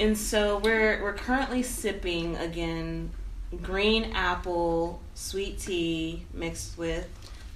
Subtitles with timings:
[0.00, 3.10] And so we're we're currently sipping again
[3.60, 7.06] green apple sweet tea mixed with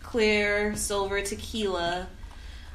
[0.03, 2.07] clear silver tequila.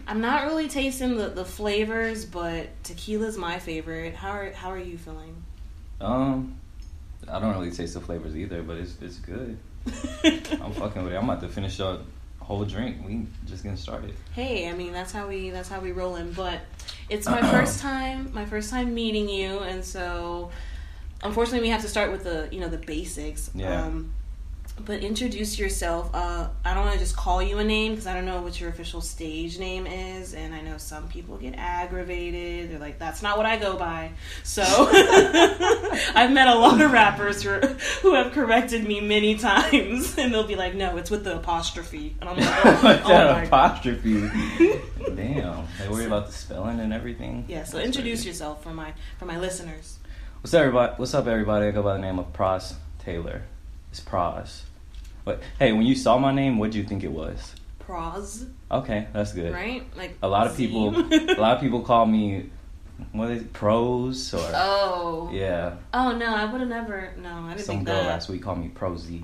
[0.07, 4.15] I'm not really tasting the, the flavors, but tequila's my favorite.
[4.15, 5.43] How are how are you feeling?
[6.01, 6.57] Um,
[7.31, 9.55] I don't really taste the flavors either, but it's it's good.
[10.25, 11.15] I'm fucking with it.
[11.15, 12.01] I'm about to finish up
[12.49, 12.97] whole drink.
[13.05, 14.13] We just getting started.
[14.33, 16.33] Hey, I mean that's how we that's how we roll in.
[16.33, 16.59] But
[17.09, 20.49] it's my first time, my first time meeting you, and so
[21.23, 23.51] unfortunately we have to start with the you know the basics.
[23.53, 23.85] Yeah.
[23.85, 24.13] Um,
[24.85, 26.09] but introduce yourself.
[26.13, 28.59] Uh, I don't want to just call you a name because I don't know what
[28.59, 32.71] your official stage name is, and I know some people get aggravated.
[32.71, 34.11] They're like, "That's not what I go by."
[34.43, 37.59] So I've met a lot of rappers who,
[38.01, 42.15] who have corrected me many times, and they'll be like, "No, it's with the apostrophe,"
[42.21, 44.29] and I'm like, "Oh, oh that apostrophe?
[45.15, 47.45] Damn, they worry about the spelling and everything.
[47.47, 48.29] Yeah, so That's introduce crazy.
[48.29, 49.99] yourself for my for my listeners.
[50.41, 50.93] What's up, everybody?
[50.95, 51.67] What's up, everybody?
[51.67, 53.43] I go by the name of Pros Taylor.
[53.91, 54.63] It's Pros.
[55.29, 57.53] But hey, when you saw my name, what did you think it was?
[57.77, 59.53] Pros, Okay, that's good.
[59.53, 59.83] right?
[59.95, 60.65] Like A lot of Z.
[60.65, 62.49] people, a lot of people call me,
[63.11, 65.29] what is it, pros or Oh.
[65.31, 65.75] yeah.
[65.93, 67.13] Oh no, I would have never.
[67.21, 68.07] No, I didn't Some girl that.
[68.07, 69.23] last week called me Prosy.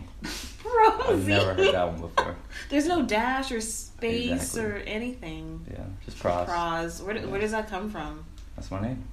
[0.61, 1.11] Prosy.
[1.13, 2.35] I've never heard that one before.
[2.69, 4.61] There's no dash or space Exactly.
[4.63, 5.65] or anything.
[5.71, 6.47] Yeah, just Pros.
[6.47, 7.01] Pros.
[7.01, 7.25] Where, Yeah.
[7.25, 8.25] where does that come from?
[8.55, 9.03] That's my name.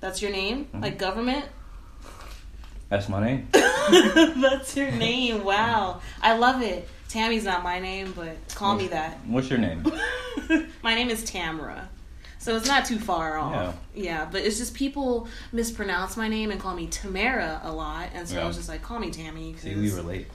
[0.00, 0.66] That's your name?
[0.74, 0.82] Mhm.
[0.82, 1.46] Like government?
[2.92, 3.48] That's my name.
[3.52, 5.44] That's your name.
[5.44, 6.02] Wow.
[6.20, 6.86] I love it.
[7.08, 9.18] Tammy's not my name, but call me that.
[9.24, 9.82] What's your name?
[10.82, 11.88] My name is Tamara.
[12.38, 13.74] So it's not too far off.
[13.94, 14.28] Yeah.
[14.30, 18.10] but it's just people mispronounce my name and call me Tamara a lot.
[18.12, 19.54] And so I was just like, call me Tammy.
[19.56, 20.26] See, we relate.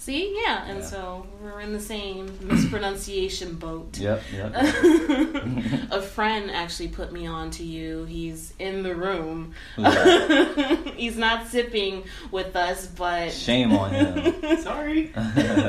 [0.00, 0.34] See?
[0.42, 0.64] Yeah.
[0.66, 0.84] And Yeah.
[0.86, 3.98] so we're in the same mispronunciation boat.
[3.98, 4.52] Yep, yep.
[5.90, 8.04] a friend actually put me on to you.
[8.06, 9.52] He's in the room.
[9.76, 10.94] Who's that?
[10.96, 14.56] He's not sipping with us, but Shame on him.
[14.62, 15.12] Sorry.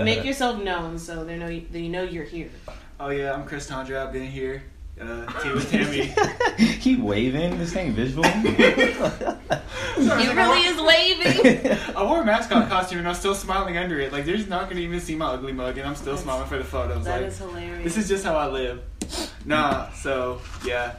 [0.06, 2.50] make yourself known so they know you, they know you're here.
[3.02, 4.06] Oh yeah, I'm Chris Tondra.
[4.08, 4.64] I've been here.
[5.02, 6.14] Uh, tea with Tammy.
[6.80, 7.58] he waving.
[7.58, 8.24] This ain't visual.
[9.98, 11.78] He really is waving.
[11.96, 14.12] I wore a mascot costume and I'm still smiling under it.
[14.12, 16.58] Like there's not gonna even see my ugly mug, and I'm still That's- smiling for
[16.58, 17.04] the photos.
[17.06, 17.84] That like is hilarious.
[17.84, 18.82] this is just how I live.
[19.46, 19.92] Nah.
[19.92, 20.96] So yeah,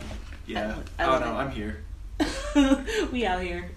[0.47, 0.77] yeah.
[0.99, 1.41] I I, love don't know.
[1.41, 1.45] it.
[1.45, 3.11] I'm here.
[3.13, 3.71] we out here.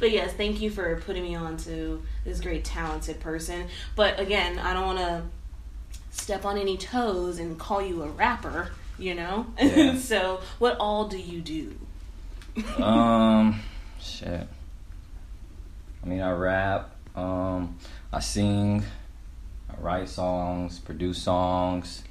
[0.00, 3.68] but yes, thank you for putting me on to this great talented person.
[3.94, 5.22] But again, I don't want to
[6.12, 9.46] step on any toes and call you a rapper, you know?
[9.60, 9.96] Yeah.
[9.98, 11.74] so, what all do you do?
[12.82, 13.60] um,
[14.00, 14.46] shit.
[16.02, 16.94] I mean, I rap.
[17.16, 17.78] Um,
[18.12, 18.84] I sing.
[19.70, 22.04] I write songs, produce songs,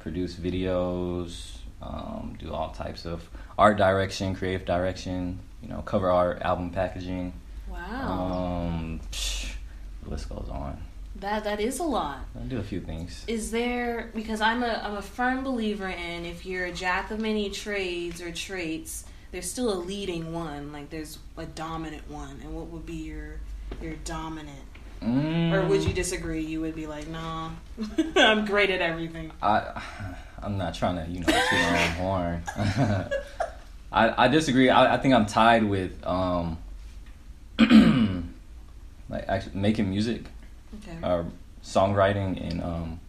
[0.00, 1.58] produce videos.
[1.80, 3.28] Um, do all types of
[3.58, 5.38] art direction, creative direction.
[5.62, 7.32] You know, cover art, album packaging.
[7.68, 8.68] Wow.
[8.68, 9.54] Um, psh,
[10.02, 10.82] the list goes on.
[11.16, 12.20] That that is a lot.
[12.38, 13.24] I do a few things.
[13.26, 17.20] Is there because I'm a I'm a firm believer in if you're a jack of
[17.20, 20.72] many trades or traits, there's still a leading one.
[20.72, 23.40] Like there's a dominant one, and what would be your
[23.80, 24.58] your dominant?
[25.02, 26.40] Mm, Or would you disagree?
[26.40, 27.50] You would be like, nah,
[28.16, 29.32] I'm great at everything.
[29.42, 29.82] I,
[30.42, 32.42] I'm not trying to, you know, toot my own horn.
[33.92, 34.70] I, I disagree.
[34.70, 36.58] I, I think I'm tied with, um,
[39.10, 40.22] like actually making music,
[40.82, 40.98] Okay.
[41.06, 41.26] or
[41.62, 43.00] songwriting, and um,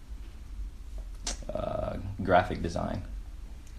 [1.54, 3.02] uh, graphic design.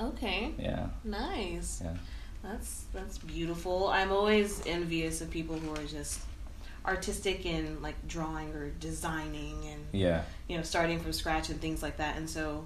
[0.01, 0.53] Okay.
[0.59, 1.81] Yeah, Nice.
[1.85, 1.95] yeah.
[2.43, 3.89] That's that's beautiful.
[3.89, 6.21] I'm always envious of people who are just
[6.85, 10.23] artistic in like drawing or designing and Yeah.
[10.49, 12.17] you know starting from scratch and things like that.
[12.17, 12.65] And so,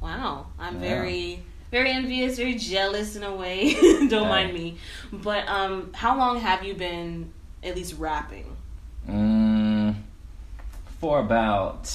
[0.00, 0.80] wow, I'm Yeah.
[1.00, 3.74] very very envious, very jealous in a way.
[4.08, 4.28] Don't Yeah.
[4.28, 4.76] mind me.
[5.12, 7.32] But um, how long have you been
[7.64, 8.56] at least rapping?
[9.08, 9.47] Mm,
[10.98, 11.86] for about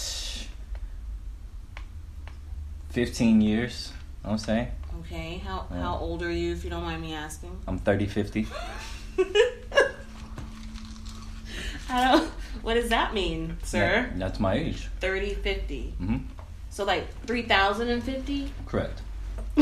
[2.90, 3.91] 15 years,
[4.24, 4.69] I'll say.
[5.02, 5.41] Okay.
[5.46, 5.81] How Yeah.
[5.81, 7.59] how old are you, if you don't mind me asking?
[7.68, 8.47] I'm 30, 50.
[11.90, 12.29] I don't.
[12.61, 14.03] What does that mean, sir?
[14.09, 14.88] That- that's my age.
[15.00, 15.94] 30, 50.
[15.97, 16.17] hmm
[16.70, 18.52] So like 3,050?
[18.66, 19.02] Correct.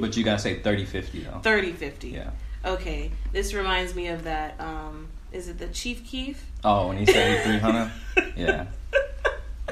[0.00, 1.38] But you gotta say 30, 50 though.
[1.42, 2.08] 30, 50.
[2.08, 2.30] Yeah.
[2.64, 3.10] Okay.
[3.32, 4.58] This reminds me of that.
[4.60, 6.44] Um, is it the Chief Keef?
[6.64, 7.90] Oh, when he said 300?
[8.36, 8.66] Yeah.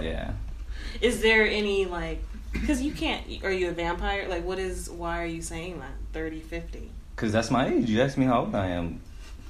[0.00, 0.32] Yeah.
[1.00, 2.22] Is there any like.
[2.52, 3.22] Because you can't.
[3.44, 4.26] Are you a vampire?
[4.28, 4.90] Like, what is.
[4.90, 5.92] Why are you saying that?
[6.12, 6.90] 30, 50?
[7.14, 7.88] Because that's my age.
[7.88, 9.00] You asked me how old I am.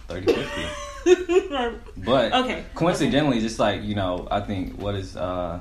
[0.09, 0.63] 30, 50.
[1.97, 2.65] But Okay.
[2.75, 5.61] coincidentally, just like, you know, I think what is uh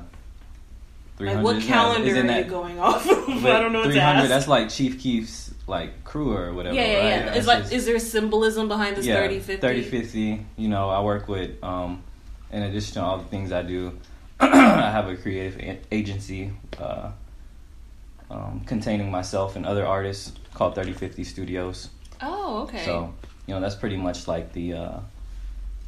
[1.16, 1.42] 300.
[1.42, 3.28] what calendar isn't are you going off of?
[3.46, 4.28] I don't know what to 300, ask.
[4.28, 6.74] That's like Chief Keef's like crew or whatever.
[6.74, 7.36] yeah, yeah, right?
[7.36, 7.42] yeah.
[7.46, 9.60] Like, his- is there symbolism behind this yeah, 30 50?
[9.60, 10.46] 30 50.
[10.56, 12.02] You know, I work with, um,
[12.52, 13.96] in addition to all the things I do,
[14.40, 17.10] I have a creative a- agency uh,
[18.30, 21.88] um, containing myself and other artists called 3050 Studios.
[22.22, 22.84] Oh, okay.
[22.84, 23.14] So,
[23.46, 24.74] you know, that's pretty much like the.
[24.74, 24.98] Uh,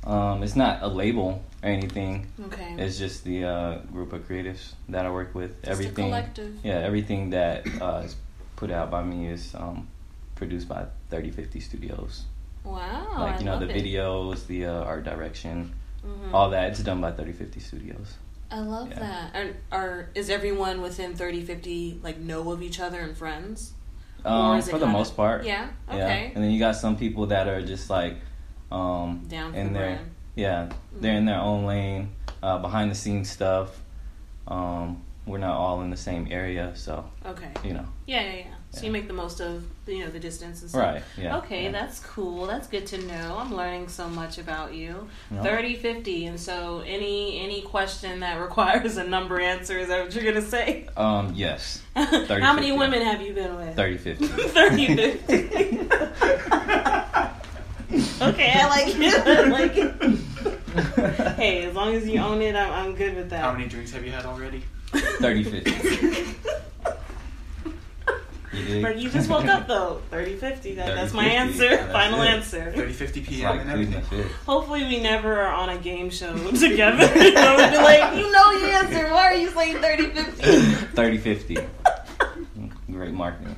[0.04, 2.26] um, it's not a label or anything.
[2.46, 2.74] okay.
[2.76, 5.54] It's just the uh, group of creatives that I work with.
[5.62, 6.58] Just a everything, collective.
[6.64, 8.16] yeah, everything that uh, is
[8.56, 9.88] put out by me is um,
[10.34, 12.24] produced by 3050 Studios.
[12.64, 13.06] Wow.
[13.18, 13.84] like I you know the it.
[13.84, 15.72] videos, the uh, art direction,
[16.06, 16.32] Mhm.
[16.34, 16.70] all that.
[16.70, 18.14] It's done by 3050 Studios.
[18.50, 18.98] I love Yeah.
[19.00, 19.34] that.
[19.36, 23.72] Are, are is everyone within 3050 like know of each other and friends?
[24.24, 25.68] Um, for the most part, Yeah.
[25.88, 25.94] yeah.
[25.94, 26.32] Okay.
[26.34, 28.18] And then you got some people that are just like,
[28.70, 30.10] um, Down in the their brand.
[30.36, 30.68] yeah,
[31.00, 32.10] they're in their own lane,
[32.42, 33.80] uh, behind the scenes stuff.
[34.46, 37.50] Um, we're not all in the same area, so Okay.
[37.64, 38.44] you know, Yeah, yeah, yeah.
[38.72, 38.86] So Yeah.
[38.86, 40.82] you make the most of you know the distance and stuff.
[40.82, 41.02] right?
[41.18, 41.36] Yeah.
[41.38, 41.70] Okay, yeah.
[41.72, 42.46] that's cool.
[42.46, 43.36] That's good to know.
[43.38, 45.08] I'm learning so much about you.
[45.30, 45.42] No.
[45.42, 50.14] 30 50 and so any any question that requires a number answer is that what
[50.14, 50.86] you're going to say?
[50.96, 52.72] Um, yes, How many 50.
[52.78, 53.76] women have you been with?
[53.76, 54.26] 30 50.
[54.26, 55.34] 30 50.
[58.22, 59.26] okay, I like it.
[59.26, 61.34] I like it.
[61.36, 63.40] Hey, as long as you own it, I'm, I'm good with that.
[63.44, 64.62] How many drinks have you had already?
[64.92, 66.26] 30 50.
[68.52, 68.80] You?
[68.80, 70.02] Like you just woke up though.
[70.10, 70.74] 30 50.
[70.74, 71.36] That, 30, that's my 50.
[71.36, 71.68] answer.
[71.70, 72.28] That's Final it.
[72.28, 72.72] answer.
[72.72, 73.50] 30, 50 p.m.
[73.50, 74.24] like and everything.
[74.46, 77.04] Hopefully we never are on a game show together.
[77.18, 79.10] you know, we'll be like, you know your answer.
[79.10, 80.42] Why are you saying 30 50?
[80.42, 81.58] 30 50.
[82.90, 83.56] Great marketing.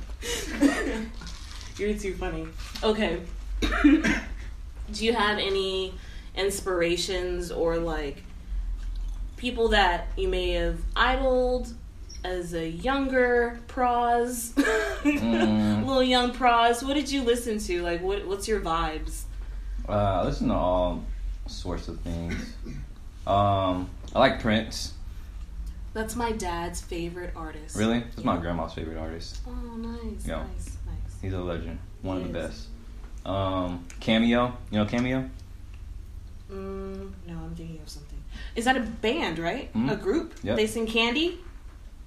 [1.77, 2.47] You're too funny.
[2.81, 3.19] Okay.
[3.61, 5.93] Do you have any
[6.35, 8.23] inspirations or like
[9.37, 11.73] people that you may have idoled
[12.23, 14.53] as a younger pros?
[15.05, 15.85] Mm.
[15.85, 16.83] Little young pros.
[16.83, 17.83] What did you listen to?
[17.83, 19.21] Like what what's your vibes?
[19.87, 21.03] Uh, I listen to all
[21.45, 22.55] sorts of things.
[23.27, 24.93] Um, I like Prince.
[25.93, 27.75] That's my dad's favorite artist.
[27.75, 27.97] Really?
[27.99, 29.41] It's my grandma's favorite artist.
[29.47, 30.37] Oh, nice, Yeah.
[30.55, 31.21] nice, nice.
[31.21, 31.77] He's a legend.
[32.01, 32.67] One of the He best.
[33.27, 34.57] Um, Cameo.
[34.71, 35.29] You know Cameo?
[36.51, 38.14] Mm, no, I'm thinking of something.
[38.55, 39.71] Is that a band, right?
[39.73, 39.91] Mhm.
[39.91, 40.33] A group?
[40.43, 40.55] Yep.
[40.55, 41.39] They sing Candy?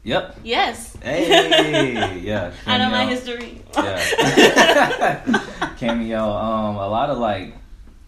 [0.04, 0.40] Yep.
[0.44, 0.96] Yes.
[1.02, 2.52] Hey, yeah.
[2.66, 3.60] I know my history.
[3.76, 5.20] Yeah.
[5.78, 6.22] Cameo.
[6.30, 7.54] Um, a lot of like,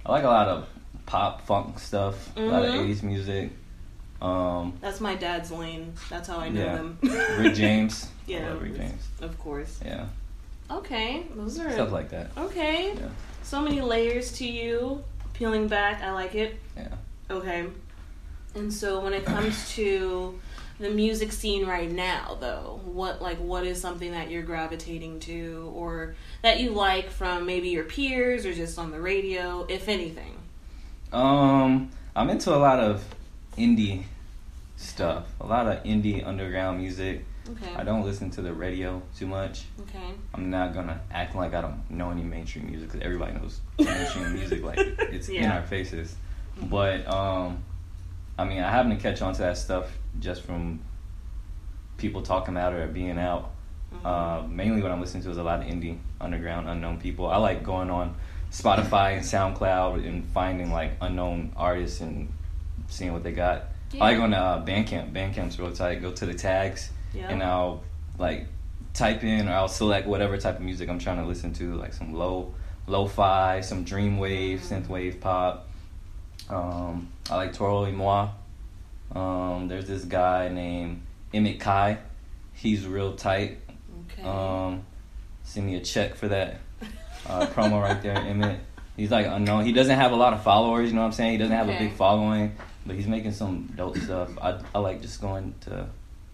[0.07, 0.67] I like a lot of
[1.07, 2.35] pop funk stuff.
[2.37, 2.87] A lot of Mhm.
[2.89, 3.51] '80s music.
[4.23, 5.93] Um, That's my dad's lane.
[6.09, 6.77] That's how I know Yeah.
[6.77, 6.99] them.
[7.39, 8.09] Rick James.
[8.27, 9.03] Yeah, Rick James.
[9.21, 9.81] of course.
[9.85, 10.07] Yeah.
[10.71, 12.31] Okay, those are Stuff like that.
[12.39, 12.93] okay.
[12.95, 13.09] Yeah.
[13.43, 15.03] So many layers to you.
[15.35, 16.59] Peeling back, I like it.
[16.77, 16.89] Yeah.
[17.31, 17.67] Okay.
[18.55, 20.39] And so when it comes to
[20.79, 25.71] the music scene right now though, what like what is something that you're gravitating to
[25.75, 30.37] or that you like from maybe your peers or just on the radio, if anything?
[31.13, 33.05] Um, I'm into a lot of
[33.57, 34.05] indie
[34.77, 35.27] stuff.
[35.41, 37.25] A lot of indie underground music.
[37.49, 37.75] Okay.
[37.75, 39.65] I don't listen to the radio too much.
[39.81, 40.13] Okay.
[40.35, 44.33] I'm not gonna act like I don't know any mainstream music because everybody knows mainstream
[44.35, 44.63] music.
[44.63, 46.15] Like it's in our faces.
[46.63, 47.65] But um,
[48.41, 50.81] I mean, I happen to catch on to that stuff just from
[51.99, 53.51] people talking about it or being out.
[53.95, 54.07] Mm-hmm.
[54.07, 57.27] Uh, mainly what I'm listening to is a lot of indie, underground, unknown people.
[57.27, 58.15] I like going on
[58.51, 62.33] Spotify and SoundCloud and finding like unknown artists and
[62.89, 63.67] seeing what they got.
[63.95, 65.13] I like going to uh, Bandcamp.
[65.13, 66.01] Bandcamp's real tight.
[66.01, 67.29] Go to the tags Yeah.
[67.29, 67.83] and I'll
[68.19, 68.47] like
[68.95, 71.93] type in or I'll select whatever type of music I'm trying to listen to, like
[71.93, 72.55] some low
[72.87, 74.75] lo-fi, some dream wave, Mm-hmm.
[74.75, 75.67] synth wave pop.
[76.53, 78.29] Um, I like Toro y Moi.
[79.15, 81.03] Um, there's this guy named
[81.33, 81.99] Emmett Kai.
[82.53, 83.59] He's real tight.
[84.13, 84.23] okay.
[84.23, 84.83] Um,
[85.45, 86.61] send me a check for that
[87.27, 88.61] uh, promo right there, Emmett.
[88.97, 89.65] He's like unknown.
[89.65, 90.91] He doesn't have a lot of followers.
[90.91, 91.33] You know what I'm saying?
[91.33, 92.55] He doesn't have a big following,
[92.85, 94.31] but he's making some dope stuff.
[94.41, 95.87] I I like just going to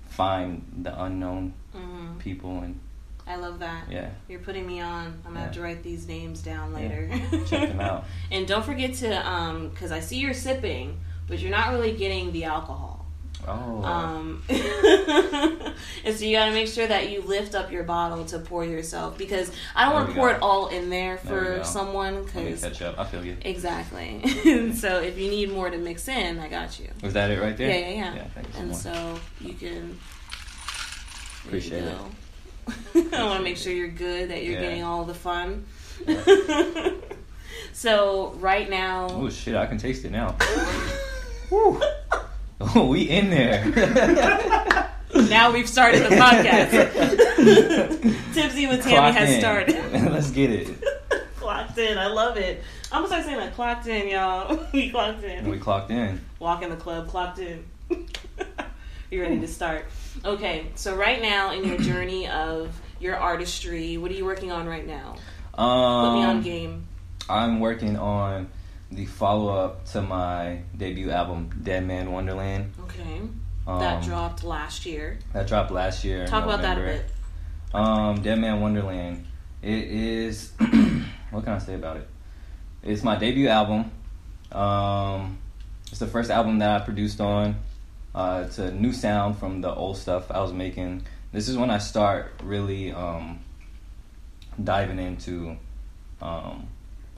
[0.09, 2.19] find the unknown Mhm.
[2.19, 2.81] people and
[3.27, 3.91] I love that.
[3.91, 5.07] yeah, You're putting me on.
[5.27, 6.77] I'm gonna have to write these names down Yeah.
[6.79, 7.11] later.
[7.47, 8.05] check them out.
[8.31, 12.31] And don't forget to, um, because I see you're sipping, but you're not really getting
[12.33, 13.05] the alcohol.
[13.49, 18.25] Oh, Um, and so you got to make sure that you lift up your bottle
[18.27, 20.35] to pour yourself because I don't want to pour go.
[20.37, 21.63] it all in there There for go.
[21.63, 22.99] someone because catch up.
[22.99, 23.37] I feel you.
[23.43, 24.21] exactly.
[24.47, 26.89] and so if you need more to mix in, I got you.
[27.03, 27.69] Was that it right there?
[27.71, 28.15] Yeah, yeah, yeah.
[28.15, 29.97] Yeah, thank you so and so you can there you
[31.47, 31.97] Appreciate it.
[32.95, 34.61] I want to make sure you're good, that you're Yeah.
[34.63, 35.65] getting all the fun.
[37.73, 40.37] so right now, Oh shit, I can taste it now.
[41.51, 41.81] Woo.
[42.61, 43.65] Oh, we in there.
[45.29, 46.73] now we've started the podcast.
[48.35, 49.41] Tipsy with Tammy Clock has in.
[49.41, 49.93] started.
[50.13, 50.69] Let's get it.
[51.37, 51.99] clocked in.
[51.99, 52.63] I love it.
[52.91, 53.55] I'm gonna start saying that.
[53.55, 54.59] Clocked in, y'all.
[54.73, 55.49] we clocked in.
[55.49, 56.21] We clocked in.
[56.39, 57.65] Walk in the club, clocked in.
[59.11, 59.85] you ready to start?
[60.25, 64.67] Okay, so right now in your journey of your artistry, what are you working on
[64.67, 65.17] right now?
[65.55, 65.63] Put
[66.15, 66.87] me on Um, game.
[67.29, 68.49] I'm working on
[68.91, 72.73] the follow up to my debut album, Dead Man Wonderland.
[72.85, 73.21] Okay,
[73.67, 75.19] Um, that dropped last year.
[75.33, 76.27] That dropped last year.
[76.27, 77.11] Talk about that a bit.
[77.75, 79.27] Um, Dead Man Wonderland.
[79.63, 80.53] It is.
[81.31, 82.09] what can I say about it?
[82.83, 83.91] It's my debut album.
[84.53, 85.39] Um,
[85.91, 87.57] it's the first album that I produced on.
[88.17, 91.03] Uh, it's a new sound from the old stuff I was making.
[91.33, 93.41] This is when I start really um,
[94.63, 95.57] diving into
[96.23, 96.67] um,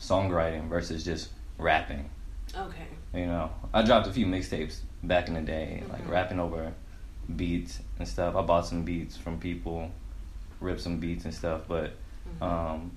[0.01, 2.11] songwriting versus just rapping.
[2.53, 2.89] Okay.
[3.15, 6.11] You know, I dropped a few mixtapes back in the day, like Mhm.
[6.11, 6.73] rapping over
[7.37, 8.35] beats and stuff.
[8.35, 9.93] I bought some beats from people,
[10.61, 11.93] ripped some beats and stuff, but
[12.41, 12.43] Mhm.
[12.43, 12.91] um,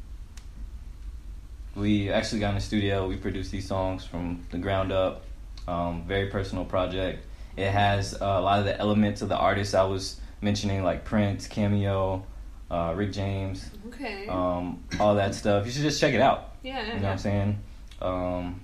[1.75, 3.07] we actually got in the studio.
[3.07, 5.21] We produced these songs from the ground up.
[5.67, 7.25] Um, very personal project.
[7.57, 11.03] It has uh, a lot of the elements of the artists I was mentioning, like
[11.05, 12.25] Prince, Cameo,
[12.69, 14.27] uh, Rick James, okay.
[14.27, 15.65] um, all that stuff.
[15.65, 16.55] You should just check it out.
[16.63, 17.59] yeah, yeah, You know what I'm saying?
[18.01, 18.61] Um,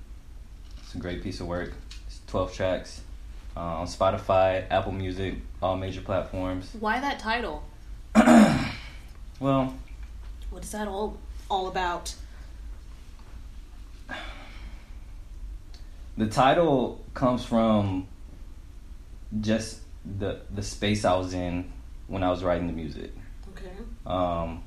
[0.81, 1.73] it's a great piece of work.
[2.07, 3.01] It's 12 tracks
[3.55, 6.69] uh, on Spotify, Apple Music, all major platforms.
[6.79, 7.63] Why that title?
[9.39, 9.75] Well,
[10.49, 12.15] What is that all all about?
[16.17, 18.07] the title comes from
[19.41, 19.81] just
[20.17, 21.71] the the space I was in
[22.07, 23.11] when I was writing the music.
[23.49, 23.71] Okay.
[24.05, 24.63] Um,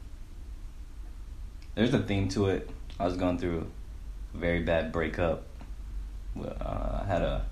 [1.74, 2.68] there's a theme to it.
[2.98, 3.66] I was going through
[4.34, 5.44] a very bad breakup.
[6.38, 7.46] Uh, I had a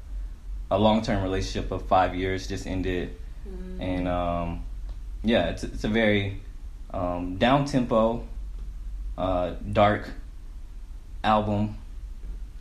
[0.70, 3.16] a long term relationship of five years just ended,
[3.48, 3.80] Mm.
[3.80, 4.64] and um,
[5.24, 6.42] yeah, it's it's a very
[6.92, 8.26] um, down tempo,
[9.16, 10.10] uh, dark
[11.24, 11.76] album.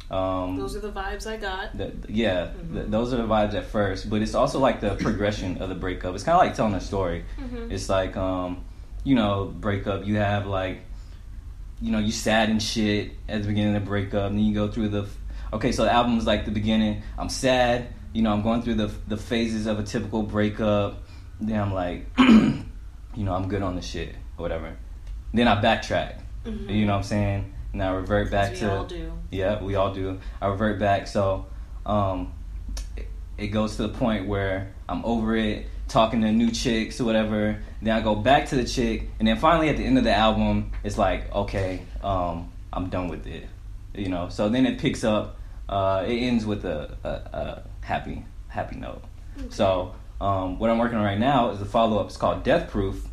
[0.10, 1.78] Um, Those are the vibes I got.
[1.78, 2.74] the, yeah, Mhm.
[2.74, 5.76] th- those are the vibes at first, but it's also like the progression of the
[5.76, 6.16] breakup.
[6.16, 7.26] It's kind of like telling a story.
[7.38, 7.72] Mhm.
[7.72, 8.64] It's like, um,
[9.04, 10.06] you know, breakup.
[10.06, 10.82] You have like,
[11.82, 14.54] you know, you sad and shit at the beginning of the breakup, and then you
[14.54, 15.08] go through the.
[15.54, 17.02] Okay, so the album's like the beginning.
[17.18, 17.88] I'm sad.
[18.14, 21.04] You know, I'm going through the the phases of a typical breakup.
[21.42, 22.64] Then I'm like, you
[23.24, 24.74] know, I'm good on the shit or whatever.
[25.34, 26.16] Then I backtrack.
[26.46, 26.70] Mhm.
[26.74, 27.54] You know what I'm saying?
[27.74, 29.12] And I revert back As to we all do.
[29.32, 30.20] yeah, we all do.
[30.42, 31.46] I revert back, so
[31.86, 32.34] um,
[32.96, 33.08] it,
[33.38, 37.62] it goes to the point where I'm over it, talking to new chicks or whatever.
[37.82, 40.14] Then I go back to the chick, and then finally at the end of the
[40.14, 43.48] album, it's like, okay, um, I'm done with it.
[43.94, 44.30] You know.
[44.30, 45.38] So then it picks up.
[45.70, 49.04] Uh, it ends with a, a, a happy happy note.
[49.50, 52.08] So um, what I'm working on right now is a follow up.
[52.08, 53.08] It's called Death Proof.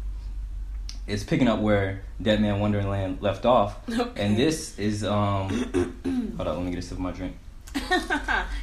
[1.07, 4.23] It's picking up where Dead Man Wonderland left off, Okay.
[4.23, 5.49] and this is um.
[6.37, 7.37] hold on, let me get a sip of my drink.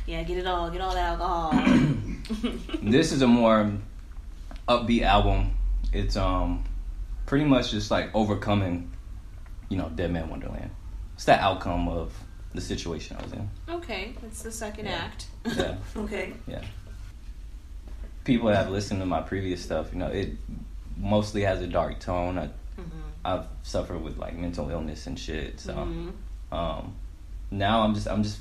[0.07, 0.69] yeah, get it all.
[0.71, 1.51] Get all that alcohol.
[2.81, 3.71] This is a more
[4.67, 5.51] upbeat album.
[5.93, 6.63] It's um
[7.27, 8.91] pretty much just like overcoming,
[9.69, 10.71] you know, Dead Man Wonderland.
[11.15, 12.11] It's the outcome of
[12.55, 13.49] the situation I was in.
[13.69, 14.93] okay, it's the second Yeah.
[15.05, 15.27] act.
[15.45, 15.75] Yeah.
[15.97, 16.33] okay.
[16.47, 16.63] Yeah.
[18.23, 20.31] People that have listened to my previous stuff, you know, it
[20.97, 22.37] mostly has a dark tone.
[22.37, 22.47] I,
[22.79, 23.01] Mhm.
[23.23, 25.59] I've suffered with like mental illness and shit.
[25.59, 26.13] So Mhm.
[26.51, 26.95] um,
[27.51, 28.39] now I'm just I'm just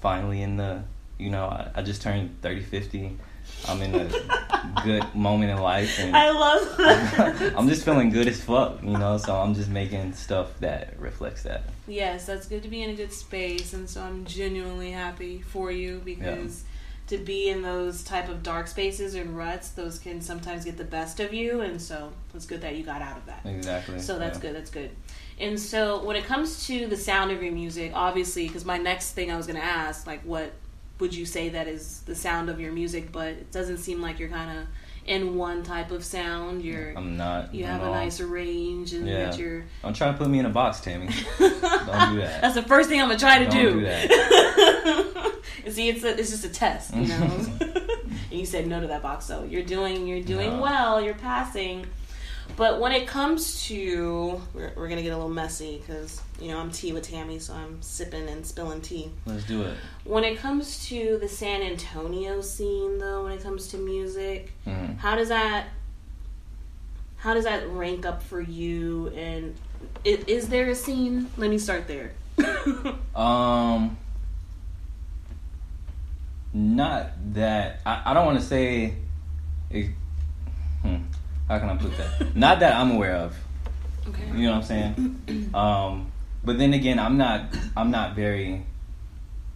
[0.00, 0.82] finally in the
[1.18, 3.16] you know I, I just turned 30, 50.
[3.68, 4.08] I'm in a
[4.84, 7.52] good moment in life, and I love that.
[7.58, 9.18] I'm just feeling good as fuck, you know.
[9.18, 11.64] So I'm just making stuff that reflects that.
[11.86, 15.70] Yes, that's good to be in a good space, and so I'm genuinely happy for
[15.70, 16.64] you because
[17.08, 20.84] to be in those type of dark spaces and ruts, those can sometimes get the
[20.84, 23.44] best of you, and so it's good that you got out of that.
[23.44, 23.98] Exactly.
[24.00, 24.42] So that's yeah.
[24.42, 24.56] good.
[24.56, 24.90] That's good.
[25.38, 29.12] And so when it comes to the sound of your music, obviously, because my next
[29.12, 30.52] thing I was going to ask, like, what
[31.00, 33.10] would you say that is the sound of your music?
[33.12, 34.66] But it doesn't seem like you're kind of
[35.06, 36.62] in one type of sound.
[36.62, 37.52] You're I'm not.
[37.54, 39.26] you I'm have a all- nice range, and Yeah.
[39.30, 39.64] that you're.
[39.82, 41.08] Don't try to put me in a box, Tammy.
[41.38, 41.60] Don't do
[42.20, 42.40] that.
[42.40, 43.80] That's the first thing I'm gonna try to Don't do.
[43.80, 43.84] do
[45.70, 47.46] See, it's a, it's just a test, you know.
[47.60, 51.00] and you said no to that box, so you're doing you're doing well.
[51.00, 51.86] You're passing.
[52.56, 56.58] But when it comes to, we're, we're gonna get a little messy because you know
[56.58, 59.10] I'm tea with Tammy, so I'm sipping and spilling tea.
[59.26, 59.76] Let's do it.
[60.04, 64.98] When it comes to the San Antonio scene, though, when it comes to music, Mhm.
[64.98, 65.68] how does that
[67.16, 69.08] how does that rank up for you?
[69.16, 69.54] And
[70.04, 71.30] is, is there a scene?
[71.38, 72.12] Let me start there.
[73.16, 73.96] Um,
[76.54, 78.94] not that I, I don't want to say.
[79.70, 79.90] It,
[81.48, 82.36] how can I put that?
[82.36, 83.36] Not that I'm aware of.
[84.08, 84.22] Okay.
[84.34, 85.50] You know what I'm saying?
[85.54, 86.10] Um,
[86.44, 87.42] but then again, I'm not
[87.76, 88.64] I'm not very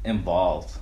[0.04, 0.76] involved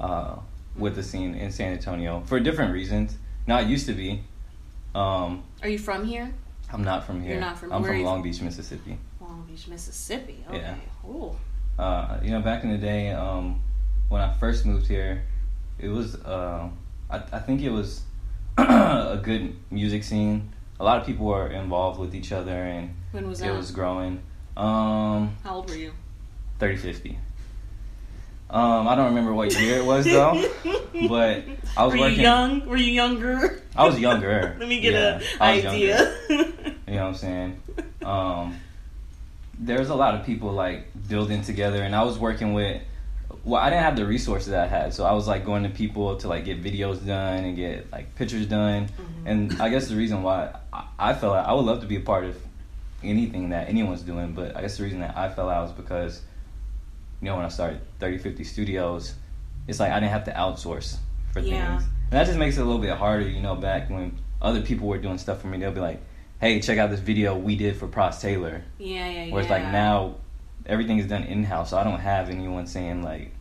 [0.00, 0.36] uh,
[0.76, 3.16] with the scene in San Antonio for different reasons.
[3.46, 4.22] Not used to be.
[4.94, 6.32] Um, Are you from here?
[6.72, 7.32] I'm not from here.
[7.32, 8.98] You're not from- I'm from Long Beach, Mississippi.
[9.20, 10.44] Long Beach, Mississippi.
[10.48, 10.58] Okay.
[10.58, 10.76] Yeah.
[11.08, 11.36] Ooh.
[11.78, 13.60] Uh, you know, back in the day, um,
[14.08, 15.22] when I first moved here,
[15.80, 16.68] it was uh,
[17.10, 18.02] I, I think it was
[18.58, 20.52] a good music scene.
[20.78, 23.56] A lot of people were involved with each other, and When was it that?
[23.56, 24.20] was growing.
[24.56, 25.92] Um, How old were you?
[26.58, 27.18] 30, 50.
[28.50, 30.32] Um, I don't remember what year it was though,
[31.08, 31.44] but
[31.76, 32.16] I was were working.
[32.16, 32.66] you young?
[32.66, 33.62] Were you younger?
[33.76, 34.56] I was younger.
[34.58, 36.16] Let me get Yeah, an idea.
[36.28, 37.62] You know what I'm saying?
[38.04, 38.56] Um,
[39.58, 42.82] there's a lot of people like building together, and I was working with.
[43.44, 46.16] Well, I didn't have the resources I had, so I was like going to people
[46.16, 48.86] to like get videos done and get like pictures done.
[48.86, 49.26] Mm-hmm.
[49.26, 51.96] And I guess the reason why I, I felt like I would love to be
[51.96, 52.36] a part of
[53.02, 56.20] anything that anyone's doing, but I guess the reason that I fell out was because,
[57.20, 59.14] you know, when I started 30, 50 studios,
[59.68, 60.96] it's like I didn't have to outsource
[61.32, 61.78] for Yeah.
[61.78, 61.88] things.
[62.10, 64.88] And that just makes it a little bit harder, you know, back when other people
[64.88, 66.00] were doing stuff for me, they'll be like,
[66.40, 68.62] hey, check out this video we did for Pros Taylor.
[68.78, 69.32] yeah, yeah, yeah.
[69.32, 70.16] Whereas like now,
[70.70, 73.32] everything is done in house, so I don't have anyone saying like,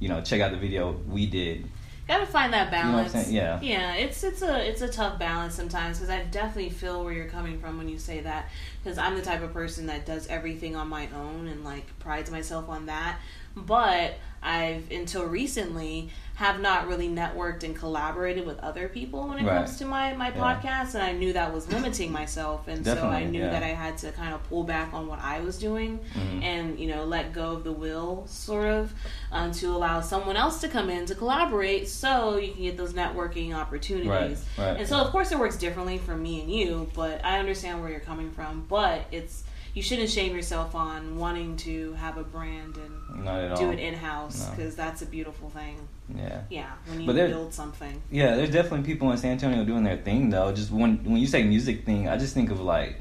[0.00, 1.66] you know, check out the video we did.
[2.06, 3.30] gotta find that You know balance.
[3.30, 3.60] Yeah.
[3.62, 7.28] Yeah, it's it's a it's a tough balance sometimes because I definitely feel where you're
[7.28, 8.48] coming from when you say that
[8.82, 12.30] because I'm the type of person that does everything on my own and like prides
[12.30, 13.18] myself on that.
[13.56, 19.44] But I've until recently have not really networked and collaborated with other people when it
[19.44, 19.56] Right.
[19.64, 20.36] comes to my my Yeah.
[20.36, 23.50] podcast, and I knew that was limiting myself, and so I knew yeah.
[23.50, 26.42] that I had to kind of pull back on what I was doing Mhm.
[26.44, 28.92] and you know let go of the will sort of
[29.32, 32.92] um, to allow someone else to come in to collaborate so you can get those
[32.92, 34.36] networking opportunities Right,
[34.68, 34.76] right.
[34.78, 37.90] and so of course it works differently for me and you but i understand where
[37.90, 39.42] you're coming from but it's
[39.78, 43.56] you shouldn't shame yourself on wanting to have a brand and Not at all.
[43.58, 44.50] do it in-house No.
[44.56, 45.76] because that's a beautiful thing
[46.12, 46.40] Yeah.
[46.50, 49.84] yeah when you But there- build something Yeah, there's definitely people in San Antonio doing
[49.84, 50.50] their thing though.
[50.52, 52.96] Just when when you say music thing, I just think of like,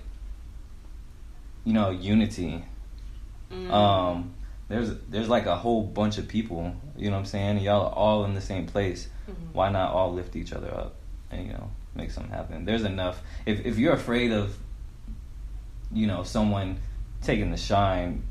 [1.66, 2.64] you know, unity.
[3.52, 3.72] Mm.
[3.72, 4.34] Um,
[4.68, 6.76] there's there's like a whole bunch of people.
[6.96, 7.60] You know what I'm saying?
[7.60, 9.08] Y'all are all in the same place.
[9.30, 9.54] Mhm.
[9.54, 10.94] Why not all lift each other up
[11.32, 12.66] and you know make something happen?
[12.66, 13.22] There's enough.
[13.48, 14.56] If if you're afraid of,
[15.92, 16.80] you know, someone
[17.22, 18.24] taking the shine,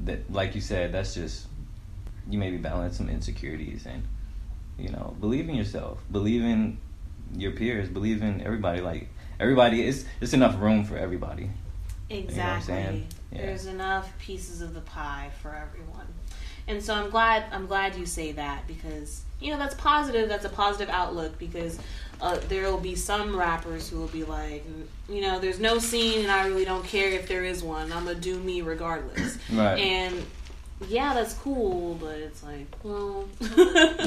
[0.00, 1.46] that like you said, that's just
[2.28, 4.02] you may be battling some insecurities and
[4.78, 6.78] you know believe in yourself believe in
[7.36, 9.08] your peers believe in everybody like
[9.40, 11.50] everybody is it's enough room for everybody
[12.12, 12.74] Exactly.
[12.74, 13.06] saying?
[13.30, 13.46] Yeah.
[13.46, 16.06] There's enough pieces of the pie for everyone.
[16.68, 20.28] And so I'm glad I'm glad you say that because you know that's positive.
[20.28, 21.78] That's a positive outlook because
[22.20, 24.64] uh, there will be some rappers who will be like,
[25.08, 27.92] you know, there's no scene and I really don't care if there is one.
[27.92, 29.38] I'm gonna do me regardless.
[29.52, 29.78] Right.
[29.78, 30.24] And
[30.88, 33.28] yeah, that's cool, but it's like, well,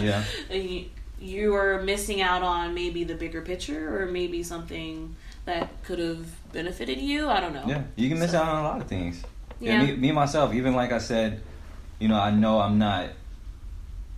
[0.01, 0.23] Yeah.
[0.49, 0.85] you,
[1.19, 6.25] you are missing out on maybe the bigger picture or maybe something that could have
[6.51, 7.27] benefited you.
[7.29, 7.63] I don't know.
[7.67, 9.21] yeah you can miss So- out on a lot of things
[9.59, 9.81] Yeah.
[9.81, 11.41] yeah, me, me myself even like i said
[11.99, 13.09] you know i know i'm not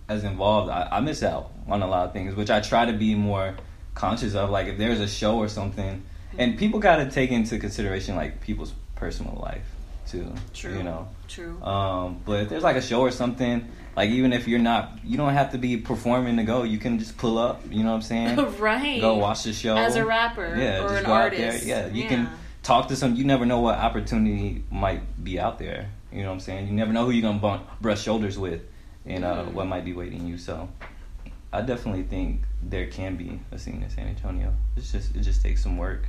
[0.08, 2.92] as involved I, I miss out on a lot of things which i try to
[2.92, 3.54] be more
[3.94, 6.02] conscious of like if there's a show or something
[6.38, 9.64] and people got to take into consideration like people's personal life
[10.06, 10.76] too True.
[10.76, 11.62] you know True.
[11.62, 15.18] Um, but if there's like a show or something, like even if you're not, you
[15.18, 16.62] don't have to be performing to go.
[16.62, 17.62] You can just pull up.
[17.70, 18.36] You know what I'm saying?
[18.58, 18.98] right.
[18.98, 21.66] Go watch the show As a rapper Yeah, or just an go out artist.
[21.66, 21.82] there.
[21.86, 22.08] Yeah, you Yeah.
[22.08, 22.30] can
[22.62, 23.14] talk to some.
[23.14, 25.90] You never know what opportunity might be out there.
[26.10, 26.68] You know what I'm saying?
[26.68, 28.62] You never know who you're gonna bump, brush shoulders with,
[29.08, 29.52] and uh, Mm.
[29.52, 30.38] what might be waiting you.
[30.38, 30.68] So,
[31.52, 34.52] I definitely think there can be a scene in San Antonio.
[34.76, 36.06] It's just it just takes some work,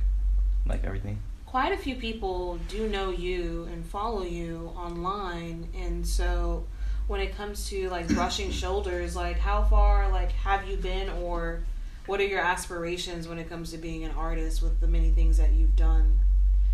[0.66, 1.18] like everything.
[1.46, 6.64] Quite a few people do know you and follow you online, and so
[7.08, 11.60] when it comes to like brushing shoulders, like how far like have you been, or
[12.06, 15.38] what are your aspirations when it comes to being an artist with the many things
[15.38, 16.18] that you've done?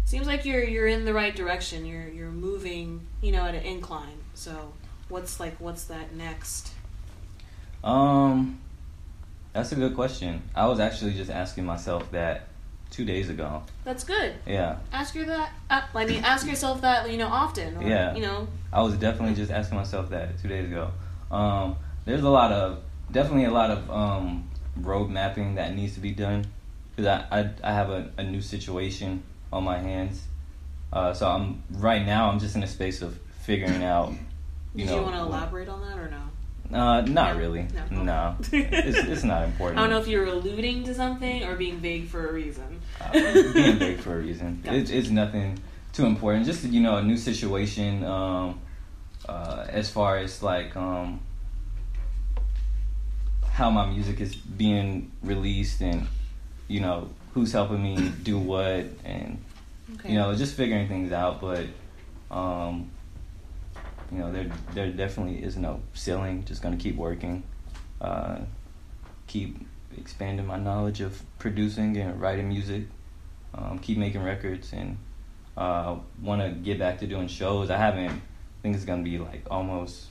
[0.04, 1.86] Seems like you're you're in the right direction.
[1.86, 4.18] You're you're moving, you know, at an incline.
[4.34, 4.72] So
[5.08, 6.72] what's like what's that next?
[7.84, 8.58] Um,
[9.52, 10.42] that's a good question.
[10.54, 12.48] I was actually just asking myself that
[12.90, 13.62] two days ago.
[13.84, 14.34] That's good.
[14.46, 15.52] Yeah, Ask her that.
[15.70, 17.10] Uh, I mean, ask yourself that.
[17.10, 17.76] You know, often.
[17.76, 18.14] Or, Yeah.
[18.14, 18.48] You know.
[18.72, 20.90] I was definitely just asking myself that two days ago.
[21.30, 26.00] Um, there's a lot of definitely a lot of um, road mapping that needs to
[26.00, 26.46] be done
[26.94, 30.22] because I, I I have a, a new situation on my hands.
[30.92, 34.12] Uh, so I'm right now I'm just in a space of figuring out.
[34.76, 36.76] You Did know, you want to elaborate on that or no?
[36.78, 37.66] Uh, not really.
[37.90, 38.02] No.
[38.02, 39.78] No, it's, it's not important.
[39.78, 42.80] I don't know if you're alluding to something or being vague for a reason.
[43.00, 43.12] uh,
[43.54, 44.60] being vague for a reason.
[44.64, 44.76] Gotcha.
[44.76, 45.58] It's, it's nothing
[45.92, 46.44] too important.
[46.44, 48.04] Just you know, a new situation.
[48.04, 48.60] Um,
[49.28, 51.20] uh, as far as like um,
[53.52, 56.06] how my music is being released, and
[56.68, 59.42] you know who's helping me do what, and
[59.94, 60.10] Okay.
[60.12, 61.40] you know just figuring things out.
[61.40, 61.66] But
[62.30, 62.90] um,
[64.12, 66.44] you know, there there definitely is no ceiling.
[66.44, 67.42] Just gonna keep working,
[68.00, 68.38] uh,
[69.26, 69.66] keep
[69.96, 72.84] expanding my knowledge of producing and writing music.
[73.54, 74.98] Um, keep making records and
[75.56, 77.70] uh, want to get back to doing shows.
[77.70, 78.10] I haven't.
[78.10, 80.06] I think it's gonna be like almost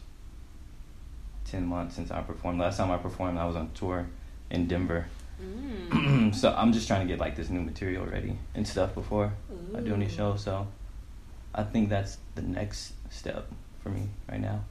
[1.45, 2.59] ten months since I performed.
[2.59, 4.07] Last time I performed, I was on tour
[4.49, 5.07] in Denver.
[5.41, 6.33] Mm.
[6.35, 9.33] so I'm just trying to get like this new material ready and stuff before
[9.75, 10.09] I do any Ooh.
[10.09, 10.41] shows.
[10.43, 10.67] So
[11.53, 13.49] I think that's the next step
[13.85, 14.61] for me right now.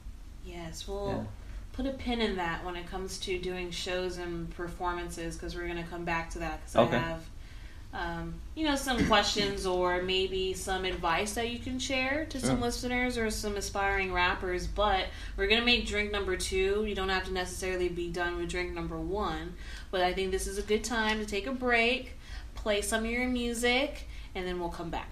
[0.45, 1.23] Yes, we'll Yeah.
[1.71, 5.67] put a pin in that when it comes to doing shows and performances because we're
[5.67, 6.97] going to come back to that because Okay.
[6.97, 7.21] I have,
[7.93, 12.59] um, you know, some questions or maybe some advice that you can share to some
[12.59, 14.67] listeners or some aspiring rappers.
[14.67, 15.05] But
[15.37, 16.83] we're going to make drink number two.
[16.85, 19.55] You don't have to necessarily be done with drink number one,
[19.91, 22.17] but I think this is a good time to take a break,
[22.53, 25.09] play some of your music, and then we'll come back.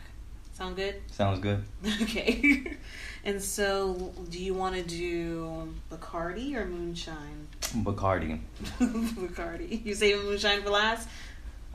[0.55, 0.95] Sound good?
[1.09, 1.63] Sounds good.
[2.01, 2.63] Okay.
[3.23, 7.47] and so, do you want to do Bacardi or Moonshine?
[7.61, 8.39] Bacardi.
[8.79, 9.85] Bacardi.
[9.85, 11.07] You say Moonshine for last?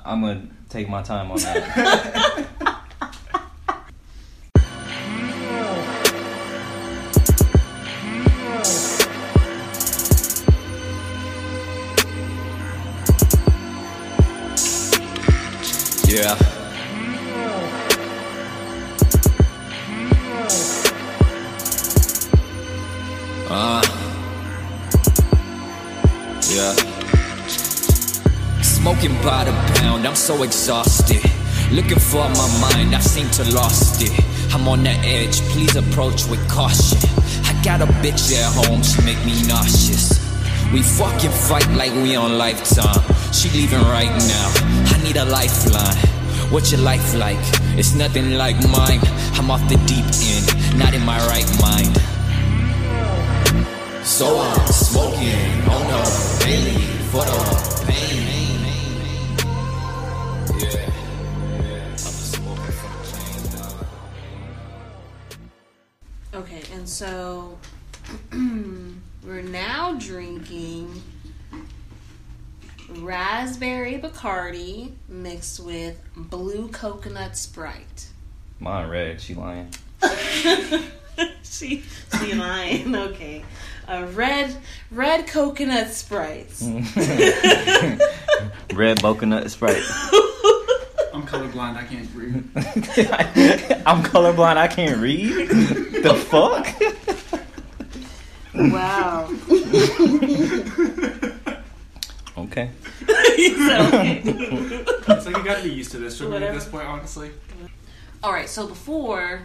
[0.05, 2.47] I'm gonna take my time on that.
[30.09, 31.23] I'm so exhausted.
[31.71, 34.11] Looking for my mind, I seem to lost it.
[34.55, 36.97] I'm on the edge, please approach with caution.
[37.45, 40.17] I got a bitch at home, she make me nauseous.
[40.73, 43.05] We fucking fight like we on lifetime.
[43.35, 44.49] She leaving right now.
[44.89, 45.99] I need a lifeline.
[46.51, 47.37] What's your life like?
[47.77, 49.01] It's nothing like mine.
[49.35, 51.95] I'm off the deep end, not in my right mind.
[54.07, 56.81] So I'm smoking on the daily
[57.13, 57.78] for the
[66.35, 67.59] Okay, and so
[68.33, 71.03] we're now drinking
[72.91, 78.09] raspberry Bacardi mixed with blue coconut Sprite.
[78.61, 79.21] Mine red.
[79.21, 79.73] She lying.
[81.43, 81.83] she,
[82.21, 82.95] she lying.
[82.95, 83.45] Okay,
[83.89, 84.57] uh, red,
[84.91, 86.63] red coconut sprites.
[88.75, 89.83] red coconut sprite.
[91.19, 91.77] I'm colorblind.
[91.77, 92.35] I can't read.
[93.87, 94.57] I'm colorblind.
[94.57, 95.49] I can't read.
[95.49, 96.69] the fuck?
[98.55, 99.29] wow.
[102.39, 102.71] Okay.
[103.35, 104.23] He said okay.
[104.25, 106.55] It's like you gotta be used to this for me at Whatever.
[106.55, 107.33] this point, honestly.
[108.23, 109.43] All right, so before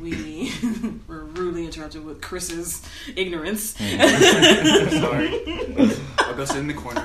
[0.00, 0.50] we
[1.06, 2.80] were rudely interrupted with Chris's
[3.16, 3.74] ignorance.
[3.74, 4.98] Mm-hmm.
[4.98, 6.00] Sorry.
[6.20, 7.04] I'll go sit in the corner.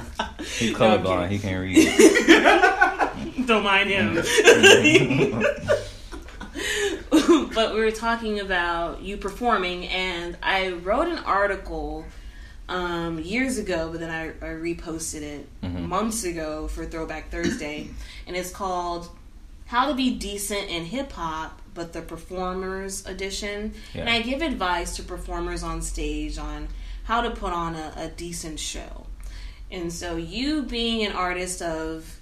[0.60, 1.28] He colorblind.
[1.28, 1.30] kidding.
[1.30, 3.05] He can't read.
[3.46, 4.16] Don't mind him.
[7.54, 12.06] but we were talking about you performing, and I wrote an article
[12.68, 15.88] um, years ago, but then I, I reposted it Mhm.
[15.88, 17.90] months ago for Throwback Thursday,
[18.28, 19.10] and it's called
[19.68, 24.96] "How to Be Decent in Hip Hop." But the performers edition, and I give advice
[24.96, 26.70] to performers on stage on
[27.04, 29.06] how to put on a, a decent show.
[29.70, 32.18] And so, you being an artist of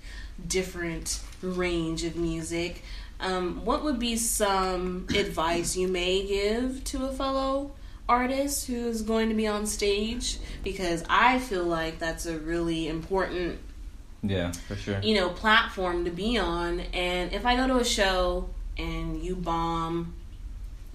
[0.48, 2.82] different range of music,
[3.19, 7.72] um, what would be some advice you may give to a fellow
[8.10, 10.38] artist who is going to be on stage?
[10.63, 13.60] Because I feel like that's a really important,
[14.22, 15.00] Yeah, for sure.
[15.02, 16.82] you know, platform to be on.
[16.93, 20.15] And if I go to a show and you bomb,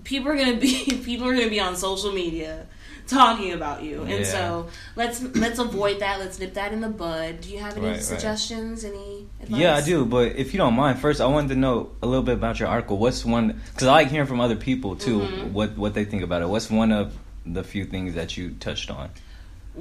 [0.04, 2.66] people are gonna be people are gonna be on social media
[3.08, 4.22] talking about you and Yeah.
[4.24, 7.86] so let's let's avoid that let's nip that in the bud do you have any
[7.86, 8.02] Right, right.
[8.02, 9.17] suggestions any
[9.48, 9.60] advice?
[9.60, 10.04] Yeah, I do.
[10.04, 12.68] But if you don't mind, first I wanted to know a little bit about your
[12.68, 12.98] article.
[12.98, 13.60] What's one?
[13.72, 15.20] Because I like hearing from other people too.
[15.20, 15.52] Mhm.
[15.52, 16.48] What what they think about it.
[16.48, 17.12] What's one of
[17.46, 19.10] the few things that you touched on?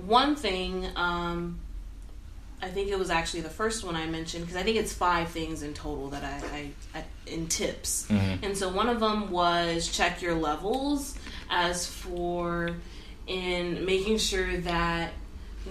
[0.05, 1.57] one thing um
[2.61, 5.27] i think it was actually the first one i mentioned because i think it's five
[5.29, 8.43] things in total that i, I, I in tips Mhm.
[8.43, 11.15] and so one of them was check your levels
[11.49, 12.75] as for
[13.25, 15.13] in making sure that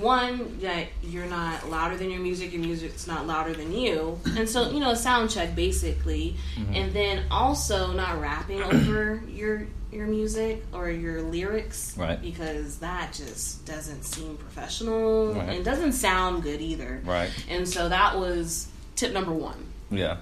[0.01, 4.49] one that you're not louder than your music your music's not louder than you and
[4.49, 6.75] so you know a sound check basically Mm-hmm.
[6.75, 12.21] and then also not rapping over your your music or your lyrics Right.
[12.21, 15.49] because that just doesn't seem professional Right.
[15.51, 17.31] and doesn't sound good either Right.
[17.49, 20.17] and so that was tip number one Yeah.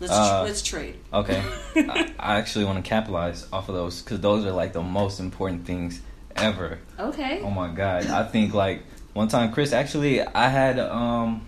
[0.00, 1.42] let's Uh, let's trade Okay.
[1.76, 5.20] I, I actually want to capitalize off of those because those are like the most
[5.20, 6.00] important things
[6.36, 6.78] ever.
[6.98, 8.06] okay Oh my god!
[8.06, 8.82] I think like
[9.18, 9.72] one time, Chris.
[9.72, 11.42] Actually, I had um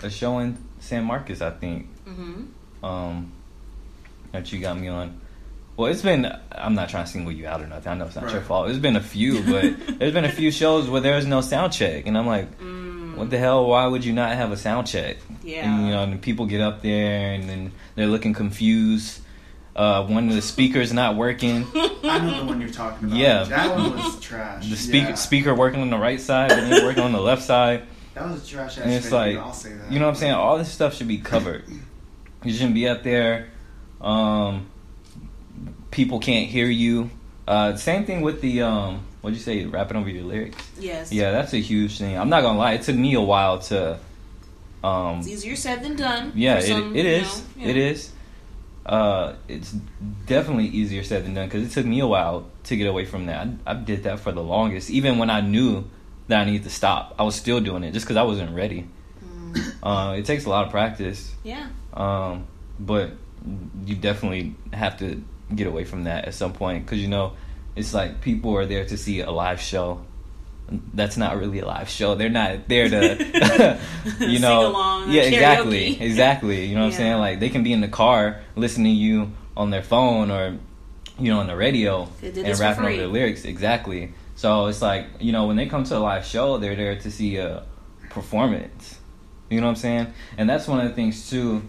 [0.00, 1.42] a show in San Marcos.
[1.42, 2.84] I think mm-hmm.
[2.84, 3.32] um
[4.30, 5.20] that you got me on.
[5.76, 6.32] Well, it's been.
[6.52, 7.92] I'm not trying to single you out or nothing.
[7.92, 8.70] I know it's not your fault.
[8.70, 11.72] It's been a few, but there's been a few shows where there was no sound
[11.72, 12.48] check, and I'm like,
[13.16, 13.66] what the hell?
[13.66, 15.16] Why would you not have a sound check?
[15.18, 15.36] Mm.
[15.42, 15.68] Yeah.
[15.68, 19.20] And, you know, and people get up there and then they're looking confused.
[19.76, 21.66] Uh, one of the speakers not working.
[22.02, 23.18] I know the one you're talking about.
[23.18, 23.44] Yeah.
[23.44, 24.68] That one was trash.
[24.70, 25.14] The speaker Yeah.
[25.16, 27.82] speaker working on the right side, but then working on the left side.
[28.14, 28.78] That was trash.
[28.78, 29.92] And it's like, I'll say that.
[29.92, 30.32] you know what I'm saying?
[30.32, 31.64] All this stuff should be covered.
[32.42, 33.48] You shouldn't be up there.
[34.00, 34.66] Um,
[35.90, 37.10] people can't hear you.
[37.46, 39.66] Uh, same thing with the um, what'd you say?
[39.66, 40.56] Rapping over your lyrics.
[40.80, 42.16] yes Yeah, that's a huge thing.
[42.18, 42.72] I'm not gonna lie.
[42.72, 43.98] It took me a while to.
[44.82, 47.38] Um, it's easier said than done yeah, for it, some, it you is.
[47.38, 47.68] know, yeah.
[47.68, 48.12] It is.
[48.86, 49.72] Uh, it's
[50.26, 53.26] definitely easier said than done because it took me a while to get away from
[53.26, 53.48] that.
[53.66, 55.90] I, I did that for the longest, even when I knew
[56.28, 57.14] that I needed to stop.
[57.18, 58.88] I was still doing it just because I wasn't ready.
[59.24, 59.72] Mm.
[59.82, 62.46] Uh, it takes a lot of practice, yeah um,
[62.78, 63.12] but
[63.84, 65.22] you definitely have to
[65.54, 67.32] get away from that at some point because you know
[67.74, 70.04] it's like people are there to see a live show.
[70.68, 72.14] That's not really a live show.
[72.16, 73.78] They're not there to,
[74.20, 76.64] you know, yeah, exactly, exactly.
[76.66, 77.18] You know what I'm saying?
[77.18, 80.58] Like they can be in the car listening to you on their phone or,
[81.18, 83.44] you know, on the radio and rapping over the lyrics.
[83.44, 84.12] Exactly.
[84.34, 87.10] So it's like you know when they come to a live show, they're there to
[87.10, 87.64] see a
[88.10, 88.98] performance.
[89.48, 90.14] You know what I'm saying?
[90.36, 91.62] And that's one of the things too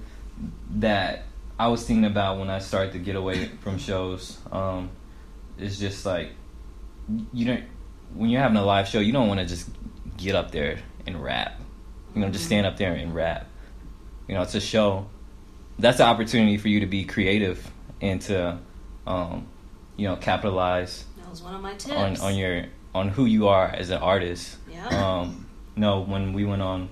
[0.76, 1.24] that
[1.60, 4.38] I was thinking about when I started to get away from shows.
[4.52, 4.90] Um,
[5.58, 6.32] it's just like
[7.32, 7.64] you don't
[8.14, 9.70] when you're having a live show, you don't want to just
[10.18, 11.60] get up there and rap.
[12.16, 13.48] You know, just stand up there and rap.
[14.28, 15.08] You know, it's a show.
[15.80, 17.70] That's an opportunity for you to be creative
[18.02, 18.58] and to,
[19.06, 19.48] um,
[19.96, 22.66] you know, capitalize that was one of my tips on on your
[22.96, 24.58] on who you are as an artist.
[24.72, 26.90] yeah Um, no, when we went on,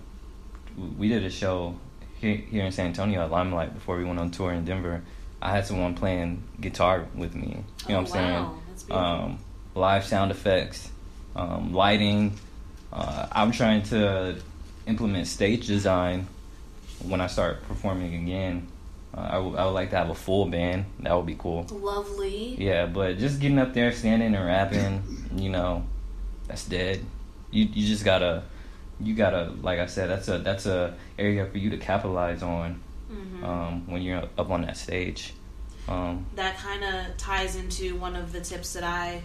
[0.98, 1.80] we did a show
[2.20, 5.04] here, here in San Antonio at Limelight before we went on tour in Denver.
[5.42, 7.64] I had someone playing guitar with me.
[7.88, 8.34] You know Oh, what I'm saying?
[8.34, 8.56] wow.
[8.70, 8.92] That's.
[8.92, 9.40] Um,
[9.74, 10.92] live sound effects,
[11.36, 12.38] um, lighting.
[12.94, 14.38] Uh, I'm trying to
[14.88, 16.28] implement stage design
[17.04, 18.68] when I start performing again.
[19.16, 20.86] Uh, I would- like to have a full band.
[21.00, 21.66] That would be cool.
[21.72, 25.02] lovely Yeah, but just getting up there, standing and rapping,
[25.36, 25.86] you know,
[26.48, 27.04] that's dead.
[27.52, 28.44] You you just gotta,
[29.00, 32.80] you gotta, like I said, that's a that's a area for you to capitalize on
[33.12, 33.44] Mhm.
[33.44, 35.34] um, when you're up on that stage.
[35.88, 39.22] Um, that kind of ties into one of the tips that I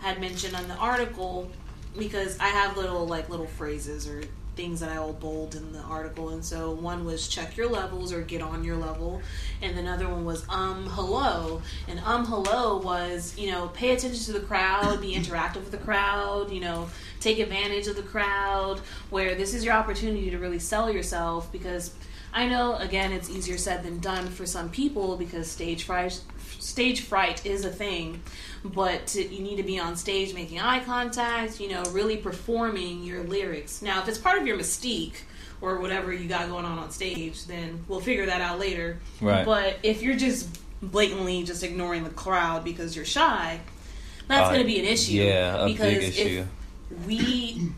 [0.00, 1.50] had mentioned on the article
[1.96, 4.22] because I have little like little phrases or
[4.58, 8.12] things that I will bold in the article and so one was check your levels
[8.12, 9.22] or get on your level
[9.62, 14.32] and another one was um hello and um hello was you know pay attention to
[14.32, 18.80] the crowd be interactive with the crowd you know take advantage of the crowd
[19.10, 21.94] where this is your opportunity to really sell yourself because
[22.34, 26.20] I know again it's easier said than done for some people because stage fright
[26.58, 28.20] stage fright is a thing
[28.64, 33.22] but you need to be on stage making eye contact you know really performing your
[33.22, 35.14] lyrics now if it's part of your mystique
[35.60, 39.44] or whatever you got going on on stage then we'll figure that out later Right.
[39.44, 43.60] but if you're just blatantly just ignoring the crowd because you're shy
[44.26, 46.44] that's Uh, going to be an issue yeah, a because big if issue.
[47.06, 47.70] we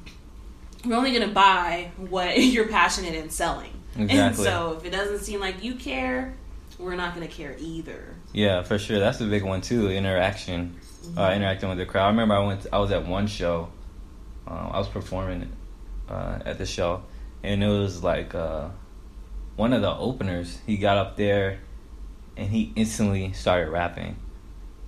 [0.84, 4.18] we're only going to buy what you're passionate in selling Exactly.
[4.18, 6.34] and so if it doesn't seem like you care
[6.78, 8.98] we're not going to care either Yeah, for sure.
[8.98, 9.88] That's a big one too.
[9.90, 10.76] Interaction,
[11.16, 12.06] uh, interacting with the crowd.
[12.06, 12.66] I remember I went.
[12.72, 13.70] I was at one show.
[14.46, 15.50] Uh, I was performing
[16.08, 17.02] uh, at the show,
[17.42, 18.68] and it was like uh,
[19.56, 20.58] one of the openers.
[20.66, 21.60] He got up there,
[22.36, 24.16] and he instantly started rapping.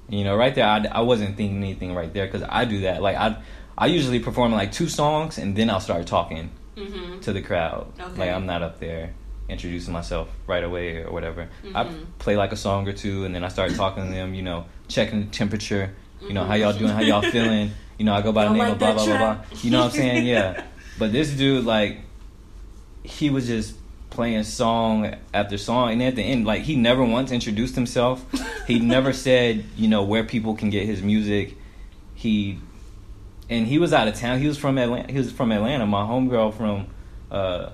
[0.08, 3.02] You know, right there, I, I wasn't thinking anything right there because I do that.
[3.02, 3.42] Like I,
[3.76, 7.86] I usually perform like two songs, and then I'll start talking hmm to the crowd.
[8.00, 8.20] Okay.
[8.20, 9.14] Like I'm not up there
[9.52, 11.48] introducing myself right away or whatever.
[11.74, 12.06] I Mhm.
[12.18, 14.64] play like a song or two and then I start talking to them, you know,
[14.88, 17.70] checking the temperature, you know, how y'all doing, how y'all feeling.
[17.98, 19.36] You know, I go by the name like of blah blah blah blah.
[19.62, 20.26] You know what I'm saying?
[20.26, 20.64] Yeah.
[20.98, 22.00] But this dude like
[23.02, 23.74] he was just
[24.10, 28.24] playing song after song and at the end like he never once introduced himself.
[28.66, 31.56] He never said, you know, where people can get his music.
[32.14, 32.58] He
[33.48, 34.38] and he was out of town.
[34.40, 35.10] He was from Atlanta.
[35.12, 35.86] He was from Atlanta.
[35.86, 36.86] My homegirl from,
[37.30, 37.70] uh,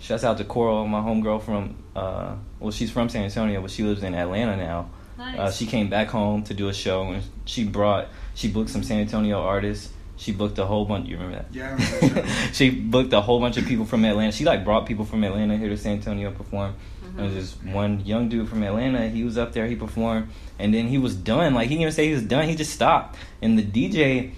[0.00, 0.86] shouts out to Coral.
[0.86, 4.90] My homegirl from, uh, well, she's from San Antonio, but she lives in Atlanta now.
[5.18, 5.38] Nice.
[5.38, 8.82] Uh, she came back home to do a show, and she brought, she booked some
[8.82, 9.92] San Antonio artists.
[10.18, 11.08] She booked a whole bunch.
[11.08, 11.54] You remember that?
[11.54, 14.32] Yeah, I remember that she booked a whole bunch of people from Atlanta.
[14.32, 16.74] She like brought people from Atlanta here to San Antonio perform.
[17.04, 17.16] Mm-hmm.
[17.16, 19.08] There was this one young dude from Atlanta.
[19.08, 19.66] He was up there.
[19.66, 20.28] He performed,
[20.58, 21.52] and then he was done.
[21.52, 22.48] Like he didn't even say he was done.
[22.48, 23.16] He just stopped.
[23.42, 24.32] And the DJ,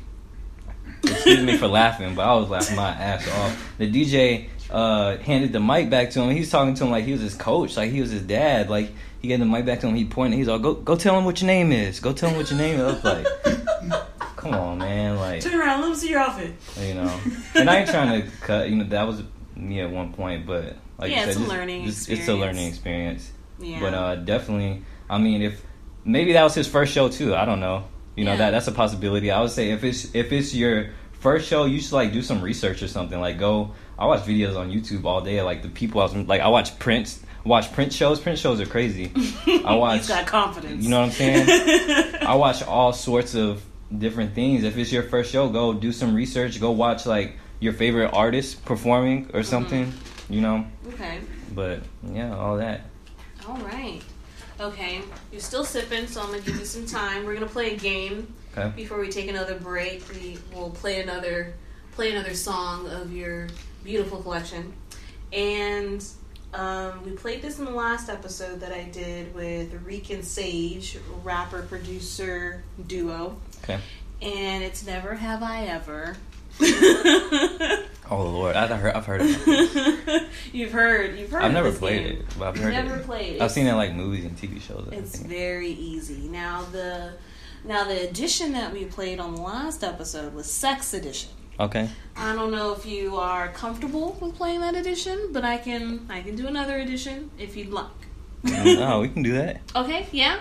[1.04, 3.74] excuse me for laughing, but I was laughing my ass off.
[3.78, 6.30] The DJ uh, handed the mic back to him.
[6.30, 8.68] He was talking to him like he was his coach, like he was his dad.
[8.70, 9.94] Like he gave the mic back to him.
[9.94, 10.36] He pointed.
[10.36, 12.00] He's all, "Go, go tell him what your name is.
[12.00, 15.54] Go tell him what your name is." I was like, "Come on, man!" Like Turn
[15.60, 16.54] around, let me see your outfit.
[16.80, 17.20] you know.
[17.54, 18.68] And I ain't trying to cut.
[18.70, 19.22] You know, that was
[19.56, 22.34] me at one point, but like Yeah, you it's said, a learning just- It's a
[22.34, 23.32] learning experience.
[23.60, 23.80] Yeah.
[23.80, 25.60] But uh, definitely, I mean, if
[26.04, 27.34] maybe that was his first show too.
[27.34, 27.84] I don't know.
[28.14, 28.36] You know Yeah.
[28.38, 29.30] that that's a possibility.
[29.30, 32.40] I would say if it's if it's your first show, you should like do some
[32.42, 33.18] research or something.
[33.20, 33.72] Like go.
[33.98, 35.42] I watch videos on YouTube all day.
[35.42, 37.22] Like the people I was like, I watch Prince.
[37.44, 38.20] Watch Prince shows.
[38.20, 39.12] Prince shows are crazy.
[39.64, 39.98] I watch.
[39.98, 40.82] He's got confidence.
[40.84, 42.16] You know what I'm saying?
[42.22, 43.64] I watch all sorts of
[43.96, 44.64] different things.
[44.64, 46.60] If it's your first show, go do some research.
[46.60, 49.42] Go watch like your favorite artist performing or mm-hmm.
[49.42, 49.92] something.
[50.30, 51.20] You know, Okay.
[51.54, 51.80] but
[52.12, 52.82] yeah, all that.
[53.48, 54.02] All right.
[54.60, 55.00] Okay.
[55.32, 57.24] You're still sipping, so I'm gonna give you some time.
[57.24, 58.70] We're gonna play a game Okay.
[58.76, 60.02] before we take another break.
[60.10, 61.54] We will play another
[61.92, 63.48] play another song of your
[63.84, 64.72] beautiful collection,
[65.32, 66.04] and
[66.54, 70.98] um, we played this in the last episode that I did with Reek and Sage,
[71.22, 73.78] rapper producer duo, Okay.
[74.22, 76.16] and it's Never Have I Ever.
[78.10, 78.94] Oh Lord, I've heard.
[78.94, 79.20] I've heard.
[79.20, 80.28] Of it.
[80.54, 81.18] you've heard.
[81.18, 81.42] You've heard.
[81.42, 82.18] I've never played game.
[82.20, 83.04] it, but I've heard Never it.
[83.04, 83.38] played.
[83.42, 84.88] I've seen it like movies and TV shows.
[84.92, 86.26] It's very easy.
[86.26, 87.12] Now the
[87.66, 91.28] now the edition that we played on the last episode was Sex Edition.
[91.60, 91.88] Okay.
[92.16, 96.22] I don't know if you are comfortable with playing that edition, but I can I
[96.22, 97.86] can do another edition if you'd like.
[98.46, 99.60] oh, we can do that.
[99.76, 100.38] Okay, yeah.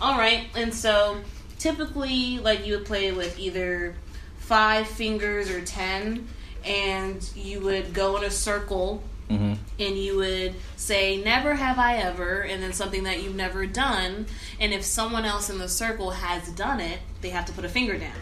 [0.00, 0.46] All right.
[0.54, 1.18] And so
[1.58, 3.94] typically like you would play with either
[4.40, 6.26] 5 fingers or 10
[6.64, 11.96] and you would go in a circle hmm and you would say never have i
[11.96, 14.26] ever and then something that you've never done
[14.58, 17.68] and if someone else in the circle has done it they have to put a
[17.68, 18.16] finger down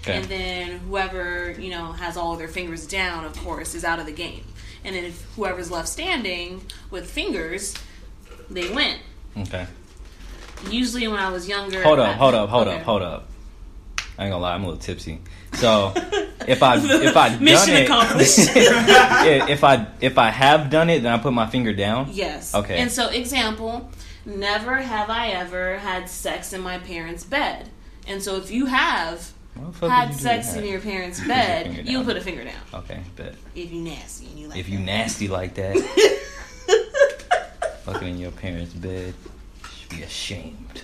[0.00, 0.16] Okay.
[0.16, 3.98] and then whoever you know has all of their fingers down of course is out
[3.98, 4.44] of the game
[4.84, 7.74] and then if whoever's left standing with fingers
[8.48, 8.96] they win
[9.36, 9.66] Okay.
[10.70, 12.16] usually when i was younger Hold I- up.
[12.16, 12.48] Hold up.
[12.48, 12.76] Hold Okay.
[12.78, 12.82] up.
[12.84, 13.26] Hold up.
[14.18, 14.52] I ain't gonna lie.
[14.54, 15.18] I'm a little tipsy.
[15.54, 15.92] So
[16.46, 18.38] if I if I done Mission it, accomplished.
[18.54, 22.08] If I if I have done it, then I put my finger down.
[22.12, 22.54] Yes.
[22.54, 22.76] Okay.
[22.78, 23.88] And so, example,
[24.26, 27.70] never have I ever had sex in my parents' bed.
[28.06, 31.86] And so, if you have What the fuck would had sex in your parents' bed,
[31.86, 32.04] you down.
[32.04, 32.54] put a finger down.
[32.74, 33.34] Okay, bet.
[33.54, 34.84] If you nasty and you like If you that.
[34.84, 35.76] nasty like that,
[37.84, 39.14] fucking in your parents' bed,
[39.62, 40.82] you should be ashamed.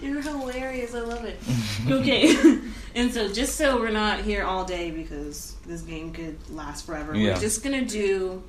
[0.00, 0.94] You're hilarious.
[0.94, 1.38] I love it.
[1.90, 2.58] okay.
[2.94, 7.14] and so, just so we're not here all day because this game could last forever,
[7.14, 7.34] Yeah.
[7.34, 8.42] we're just to do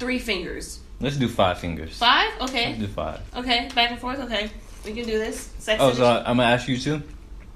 [0.00, 0.80] three fingers.
[1.00, 1.96] Let's do five fingers.
[1.98, 2.30] Five?
[2.40, 2.74] Let's Okay.
[2.74, 3.20] do five.
[3.36, 3.68] Okay.
[3.74, 4.18] Back and forth.
[4.20, 4.50] Okay.
[4.84, 5.50] We can do this.
[5.58, 6.04] Sex Oh, edition.
[6.04, 7.02] so I'm gonna ask you too.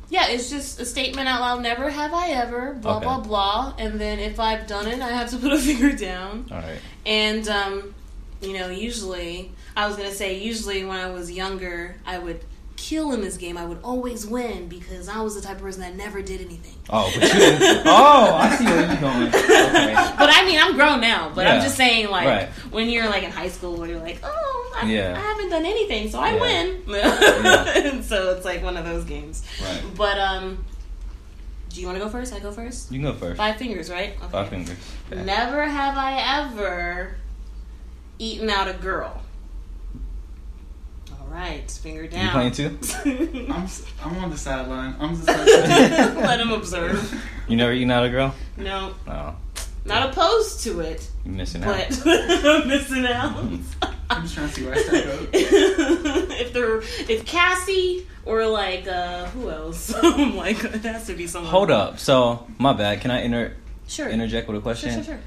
[0.08, 1.62] Yeah, it's just a statement out loud.
[1.62, 2.74] Never have I ever.
[2.74, 3.04] Blah Okay.
[3.06, 3.74] blah blah.
[3.78, 6.46] And then if I've done it, I have to put a finger down.
[6.50, 6.78] All right.
[7.04, 7.94] And um,
[8.40, 12.40] you know, usually I was gonna say usually when I was younger, I would
[12.76, 13.56] kill in this game.
[13.56, 16.74] I would always win because I was the type of person that never did anything.
[16.90, 17.82] Oh, but you didn't.
[17.86, 19.28] oh, I see where you're going.
[19.28, 19.94] Okay.
[20.18, 21.32] But I mean, I'm grown now.
[21.34, 22.48] But I'm just saying, like Right.
[22.70, 24.45] when you're like in high school, where you're like, oh,
[24.82, 25.14] I, Yeah.
[25.16, 26.40] I haven't done anything, so I Yeah.
[26.40, 26.82] win.
[26.88, 27.78] Yeah.
[27.78, 29.42] and so it's like one of those games.
[29.62, 29.82] Right.
[29.96, 30.64] But um,
[31.70, 32.32] do you want to go first?
[32.32, 32.90] I go first.
[32.92, 33.36] You can go first.
[33.36, 34.14] Five fingers, right?
[34.18, 34.28] Okay.
[34.32, 34.76] Five fingers.
[35.12, 35.22] Okay.
[35.24, 37.16] Never have I ever
[38.18, 39.20] eaten out a girl.
[41.20, 42.20] All right, finger down.
[42.20, 42.32] You down.
[42.32, 43.46] playing too?
[43.52, 44.94] I'm s- I'm on the sideline.
[44.98, 47.22] I'm just like, Let him observe.
[47.48, 48.34] You never eaten out a girl?
[48.56, 49.36] No, No.
[49.84, 51.76] not opposed to it, You missing out.
[52.04, 53.36] but I'm missing out.
[54.08, 55.28] I'm just trying to see where I stack up.
[55.32, 59.92] if they're if Cassie or like uh who else?
[60.02, 61.50] I'm like it has to be someone.
[61.50, 61.98] Hold up.
[61.98, 63.00] So my bad.
[63.00, 63.54] Can I inter-
[63.88, 64.08] Sure.
[64.08, 65.02] interject with a question?
[65.04, 65.18] sure,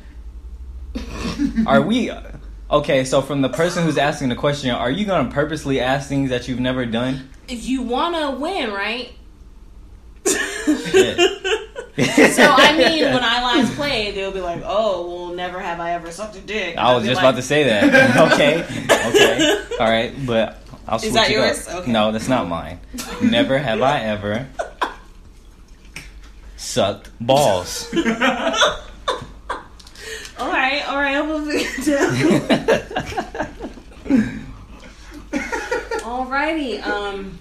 [0.95, 1.65] sure.
[1.67, 2.11] Are we
[2.71, 3.03] okay?
[3.05, 6.47] So from the person who's asking the question, are you gonna purposely ask things that
[6.47, 7.29] you've never done?
[7.47, 9.13] You want to win, right?
[12.29, 15.91] So I mean, when I last played, they'll be like, "Oh, well, never have I
[15.93, 18.17] ever sucked a dick." And I was just like, about to say that.
[18.33, 21.67] okay, okay, all right, but I'll switch Is that it yours?
[21.67, 21.81] up.
[21.81, 21.91] Okay.
[21.91, 22.79] No, that's not mine.
[23.21, 24.47] Never have I ever
[26.55, 27.89] sucked balls.
[27.93, 28.03] All
[30.47, 32.13] right, all right, I'm it out.
[35.99, 37.37] Alrighty, um,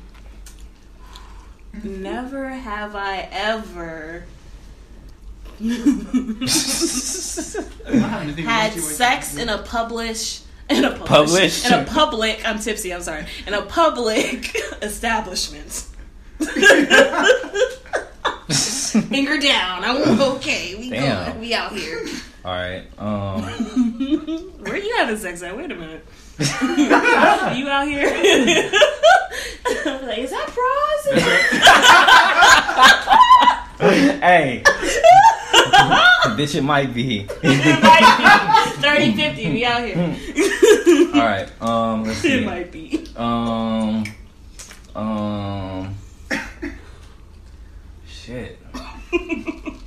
[1.85, 5.45] never have I ever I'm not having to think of
[7.89, 10.41] had what you were- sex in a publish
[10.71, 11.67] in a publish, Publish?
[11.67, 12.47] in a public.
[12.47, 12.93] I'm tipsy.
[12.93, 13.25] I'm sorry.
[13.47, 15.87] In a public establishment.
[19.09, 19.85] Finger down.
[19.85, 20.75] I'm okay.
[20.79, 21.33] We Damn.
[21.35, 21.39] go.
[21.41, 22.05] We out here.
[22.45, 22.85] All right.
[22.99, 23.43] Um.
[24.63, 25.57] Where you having sex at?
[25.57, 26.05] Wait a minute.
[26.39, 28.07] you out here?
[30.03, 31.23] like, is that pros?
[34.21, 34.63] hey.
[36.37, 37.25] Bitch, it might be.
[37.25, 39.51] 30, 50.
[39.53, 39.97] We out here.
[41.15, 41.49] All right.
[41.63, 42.05] Um.
[42.05, 43.07] Let's It might be.
[43.17, 44.05] Um.
[44.95, 45.95] Um.
[48.07, 48.59] Shit.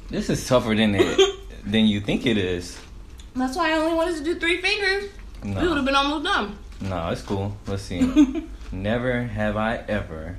[0.09, 1.19] This is tougher than it
[1.65, 2.79] than you think it is.
[3.35, 5.09] That's why I only wanted to do three fingers.
[5.43, 6.57] We would have been almost done.
[6.81, 7.55] no, it's cool.
[7.67, 8.01] Let's see.
[8.71, 10.37] Never have I ever,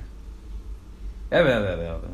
[1.31, 2.09] ever, ever, ever, ever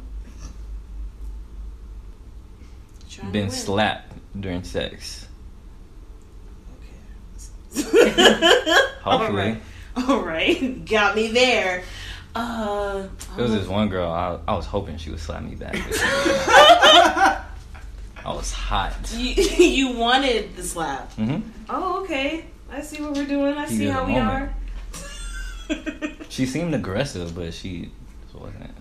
[2.76, 2.99] Trying to
[3.32, 5.28] been slapped during sex.
[7.76, 7.84] Okay.
[9.02, 9.58] Hopefully,
[9.96, 11.84] All right, got me there.
[12.36, 14.10] Uh, there was this one girl.
[14.12, 15.76] I, I was hoping she would slap me back.
[15.76, 15.82] she.
[18.26, 18.94] I was hot.
[19.16, 21.12] you, you wanted the slap.
[21.14, 21.40] hmm
[21.70, 22.46] Oh, okay.
[22.72, 23.56] I see what we're doing.
[23.56, 24.30] I Heat see how we moment.
[24.32, 24.56] are.
[26.30, 27.92] She seemed aggressive, but she
[28.34, 28.72] wasn't.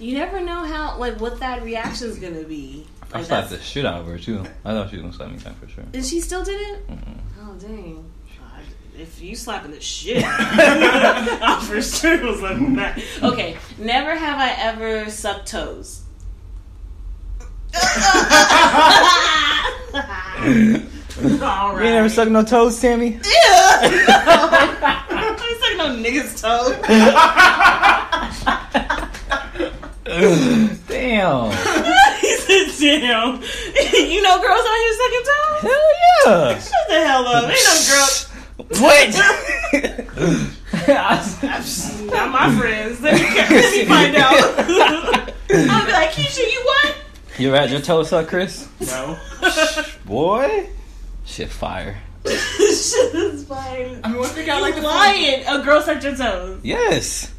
[0.00, 2.86] you never know how, like, what that reaction's gonna be.
[3.12, 4.44] I Like, slapped that's- the shit out of her too.
[4.64, 5.84] I thought she was gonna slap me back for sure.
[5.94, 6.88] And she still did it?
[6.88, 7.18] Mm-mm.
[7.42, 8.04] Oh, dang.
[8.38, 8.62] God,
[8.98, 12.98] If you slapping the shit, I for sure was like that.
[13.22, 16.02] Okay, never have I ever sucked toes.
[20.46, 21.84] All right.
[21.84, 23.12] You never sucked no toes, Tammy?
[23.12, 23.20] Yeah.
[23.22, 23.24] I
[25.50, 26.72] ain't sucking no nigga's toe.
[30.88, 31.50] Damn.
[32.86, 33.42] He said, "Damn,
[34.10, 35.60] you know girls out here sucking toes?
[35.62, 35.86] Hell
[36.26, 36.58] yeah.
[36.58, 37.44] Shut the hell up!
[37.50, 38.08] Ain't no girl."
[38.56, 39.14] What?
[42.10, 43.00] Not my friends.
[43.02, 44.34] Let me, let me find out.
[45.50, 46.94] I'll be like, Keisha, you what?
[47.38, 48.68] you ever had your toes sucked, Chris?
[48.80, 49.18] No.
[50.06, 50.70] Boy.
[51.26, 52.00] Shit fire.
[52.24, 54.00] Shit is fine.
[54.02, 55.44] I mean, what if they got You like the lying.
[55.46, 56.60] A girl sucked your toes.
[56.62, 57.32] Yes.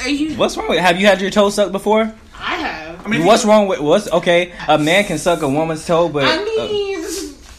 [0.00, 0.36] Are you?
[0.36, 2.14] What's wrong with Have you had your toes sucked before?
[2.40, 3.06] I have.
[3.06, 4.52] I mean, What's you- wrong with what's okay?
[4.68, 7.04] A man can suck a woman's toe, but I uh, mean,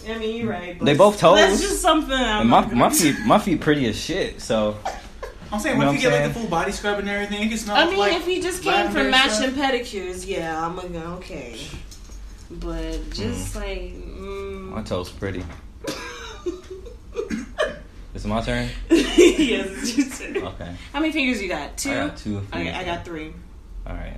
[0.09, 0.79] I mean, you're right.
[0.79, 1.37] They both toes?
[1.37, 2.11] That's just something.
[2.13, 4.41] I'm my my feet my feet pretty as shit.
[4.41, 4.77] So
[5.51, 7.09] I'm saying, You what if you what get I'm like the full body scrub and
[7.09, 7.43] everything?
[7.43, 9.53] It can smell I mean, like if he just came from matching stuff.
[9.53, 11.59] pedicures, yeah, I'm gonna go okay.
[12.51, 15.43] But just like, my mm, toes pretty.
[18.11, 18.67] It's my turn.
[18.89, 20.43] yes, it's your turn.
[20.47, 20.75] Okay.
[20.91, 21.77] How many fingers you got?
[21.77, 21.91] Two.
[21.91, 22.37] I got two.
[22.51, 23.33] Okay, I got three.
[23.85, 24.17] All right.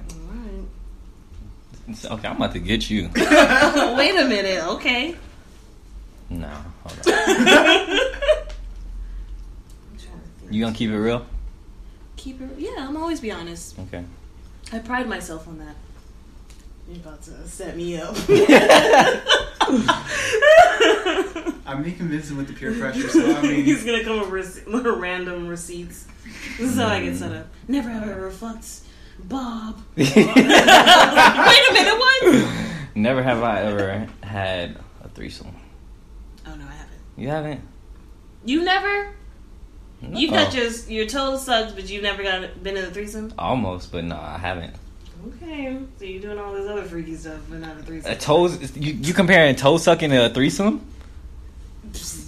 [1.91, 2.03] Alright.
[2.05, 3.09] It's- Okay, I'm about to get you.
[3.15, 4.63] Wait a minute.
[4.75, 5.15] Okay.
[6.29, 6.47] No.
[6.83, 7.13] Hold on.
[7.13, 7.17] I'm
[9.97, 10.51] trying to think.
[10.51, 11.25] You gonna keep it real?
[12.17, 12.49] keep it?
[12.59, 13.77] Yeah, I'm always be honest.
[13.79, 14.03] Okay.
[14.71, 15.75] I pride myself on that.
[16.87, 18.15] You're about to set me up.
[21.65, 24.65] I'm being convincing with the peer pressure, so I mean, He's gonna come up with
[24.65, 26.05] rece- random receipts.
[26.57, 27.47] This is how I get set up.
[27.67, 28.81] Never have I ever fucked
[29.23, 29.81] Bob.
[29.95, 32.23] Wait a minute, what?
[33.11, 35.53] Never have I ever had a threesome.
[36.47, 36.99] Oh no, I haven't.
[37.17, 37.61] You haven't?
[38.45, 39.13] You never?
[40.01, 43.33] You've got your your toes sucked, but you've never got been in a threesome.
[43.37, 44.73] Almost, but no, I haven't.
[45.27, 48.09] Okay, so you're doing all this other freaky stuff, but not a threesome.
[48.09, 48.77] A toes?
[48.77, 50.79] You, you comparing toe sucking to a threesome?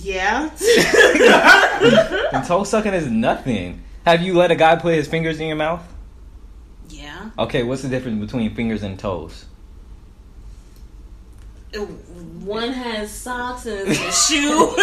[0.01, 0.49] Yeah.
[2.34, 3.84] And toe sucking is nothing.
[4.05, 5.81] Have you let a guy put his fingers in your mouth?
[6.89, 7.29] yeah.
[7.39, 9.45] Okay, what's the difference between fingers and toes?
[11.78, 14.74] One has socks and a shoe.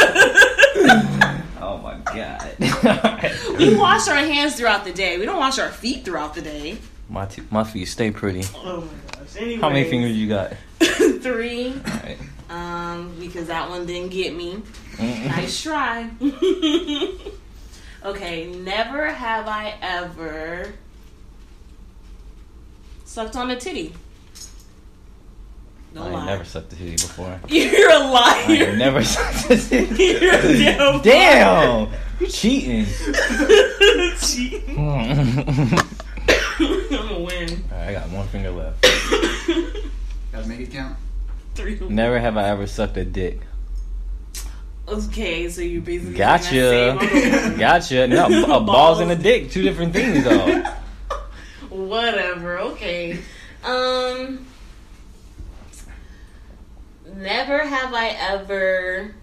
[1.63, 2.55] Oh my god.
[3.59, 5.19] we wash our hands throughout the day.
[5.19, 6.79] We don't wash our feet throughout the day.
[7.09, 8.45] my t- my feet stay pretty.
[8.57, 9.37] Oh my gosh.
[9.37, 9.61] Anyways.
[9.61, 10.55] How many fingers you got?
[10.81, 11.75] Three.
[11.75, 12.19] Alright.
[12.49, 14.63] Um, because that one didn't get me.
[14.97, 15.27] Mm-mm.
[15.27, 16.11] Nice try.
[18.05, 20.73] okay, never have I ever
[23.05, 23.93] sucked on a titty.
[25.93, 26.27] I Don't lie.
[26.27, 27.41] never sucked a titty before.
[27.49, 28.77] You're a I ain't liar.
[28.77, 30.05] never sucked a titty.
[30.25, 31.89] You're a damn Damn!
[32.21, 32.87] You cheating.
[34.21, 34.79] Cheating.
[34.79, 35.67] I'm
[36.91, 37.65] gonna win.
[37.75, 38.83] I got one finger left.
[40.33, 40.97] Gotta make it count.
[41.55, 41.79] Three.
[41.89, 43.41] Never have I ever sucked a dick.
[44.87, 47.55] Okay, so you basically Gotcha.
[47.59, 48.07] Gotcha.
[48.09, 48.27] No,
[48.57, 50.63] a balls and a dick, two different things though.
[51.71, 52.59] Whatever.
[52.61, 53.19] Okay.
[53.65, 54.47] Um.
[57.21, 59.15] Never have I ever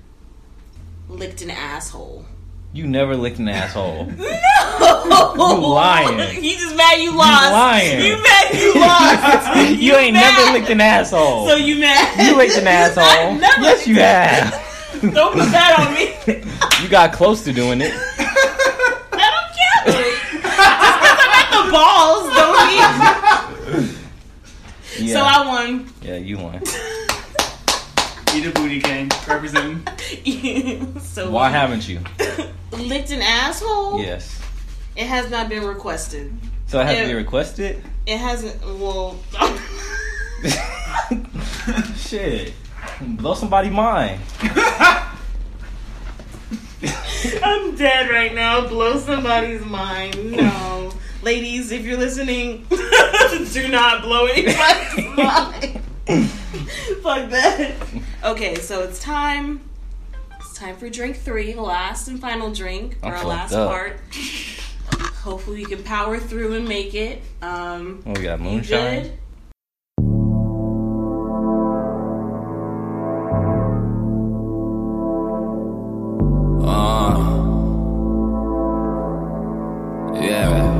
[1.09, 2.25] licked an asshole.
[2.73, 4.11] You never licked an asshole.
[4.79, 6.43] No, You lying.
[6.43, 7.45] You just mad you lost.
[7.45, 8.05] You lying.
[8.05, 9.81] You mad you lost.
[9.81, 10.37] you ain't mad.
[10.37, 11.47] never licked an asshole.
[11.47, 12.27] So you mad?
[12.27, 13.35] you licked an asshole.
[13.39, 14.51] Never yes, you have.
[15.13, 16.43] Don't put that on me.
[16.83, 17.91] You got close to doing it.
[17.93, 19.93] I don't care.
[19.93, 22.29] Just because I'm at the balls,
[23.73, 23.97] don't mean.
[24.99, 25.13] Yeah.
[25.13, 25.93] So I won.
[26.03, 26.61] yeah, you won.
[28.37, 29.09] Eat a booty gang.
[29.27, 30.99] Representing.
[31.01, 31.99] so Why haven't you?
[32.71, 33.99] licked an asshole?
[33.99, 34.39] Yes.
[34.95, 36.31] It has not been requested.
[36.67, 37.07] So it has to Yeah.
[37.07, 37.83] be requested.
[38.05, 38.61] It hasn't.
[38.79, 39.17] Well,
[41.97, 42.53] Shit.
[43.01, 44.21] Blow somebody mind.
[47.43, 48.67] I'm dead right now.
[48.67, 50.33] Blow somebody's mind.
[50.33, 50.91] No,
[51.23, 55.81] ladies, if you're listening, do not blow anybody's mind.
[56.07, 57.73] Fuck that.
[58.23, 59.61] Okay, so it's time.
[60.39, 63.69] It's time for drink three, the last and final drink, I'm or our last up.
[63.69, 63.99] part.
[65.23, 67.21] Hopefully, we can power through and make it.
[67.41, 69.11] Um, Oh, we got moonshine.
[80.15, 80.73] Yeah.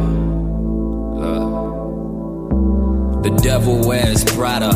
[3.24, 4.72] The devil wears Prada,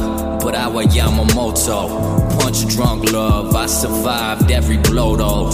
[0.74, 2.40] wear Yamamoto.
[2.40, 5.50] Punch drunk love, I survived every blow though.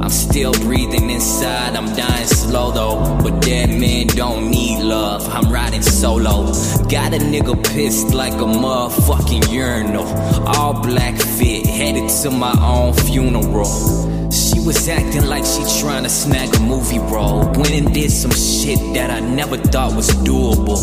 [0.00, 3.18] I'm still breathing inside, I'm dying slow though.
[3.22, 6.46] But dead men don't need love, I'm riding solo.
[6.88, 10.06] Got a nigga pissed like a motherfucking urinal.
[10.46, 14.30] All black fit, headed to my own funeral.
[14.30, 17.44] She was acting like she trying to snag a movie role.
[17.52, 20.82] Went and did some shit that I never thought was doable.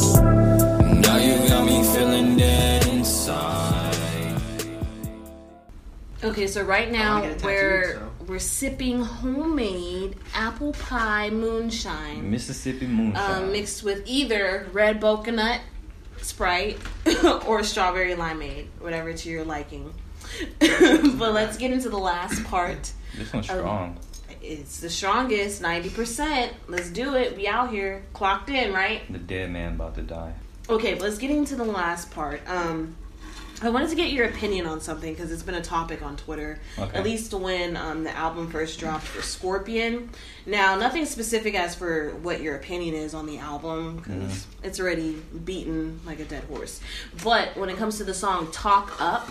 [1.02, 2.59] Now you got me feeling dead
[6.30, 8.12] Okay, so right now wanna get it tattooed, we're so.
[8.28, 12.30] we're sipping homemade apple pie moonshine.
[12.30, 13.44] Mississippi moonshine.
[13.44, 15.62] um, mixed with either red coconut
[16.22, 16.78] Sprite
[17.46, 19.94] or strawberry limeade, whatever to your liking.
[20.60, 22.92] but let's get into the last part.
[23.18, 23.98] this one's um, strong.
[24.42, 26.52] It's the strongest, 90%.
[26.68, 27.36] Let's do it.
[27.36, 29.02] We out here, clocked in, right?
[29.12, 30.34] the dead man about to die.
[30.70, 32.42] Okay, but let's get into the last part.
[32.48, 32.96] Um,
[33.62, 36.60] I wanted to get your opinion on something because it's been a topic on Twitter.
[36.78, 36.98] Okay.
[36.98, 40.10] At least when um, the album first dropped for Scorpion.
[40.46, 44.66] Now, nothing specific as for what your opinion is on the album because Mm-hmm.
[44.66, 46.80] it's already beaten like a dead horse.
[47.24, 49.30] But when it comes to the song "Talk Up,"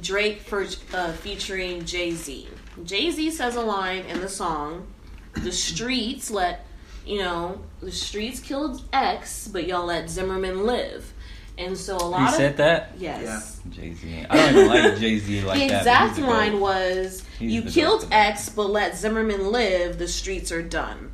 [0.00, 2.48] Drake for uh, featuring Jay Z.
[2.84, 4.86] Jay Z says a line in the song,
[5.34, 6.64] "The streets let."
[7.06, 11.14] You know, the streets killed X, but y'all let Zimmerman live.
[11.58, 12.92] And so a lot He of said that.
[12.98, 13.60] Yes.
[13.70, 14.26] Jay Z.
[14.30, 15.68] I don't even like Jay Z like the that.
[15.70, 18.06] but exact he's a line was, He's "You killed.
[18.12, 19.98] X, but let Zimmerman live.
[19.98, 21.10] The streets are done,"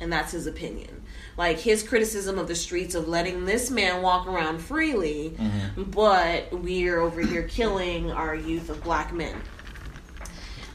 [0.00, 1.02] and that's his opinion.
[1.36, 5.82] Like his criticism of the streets of letting this man walk around freely, Mm-hmm.
[5.90, 9.34] but we're over here killing our youth of black men.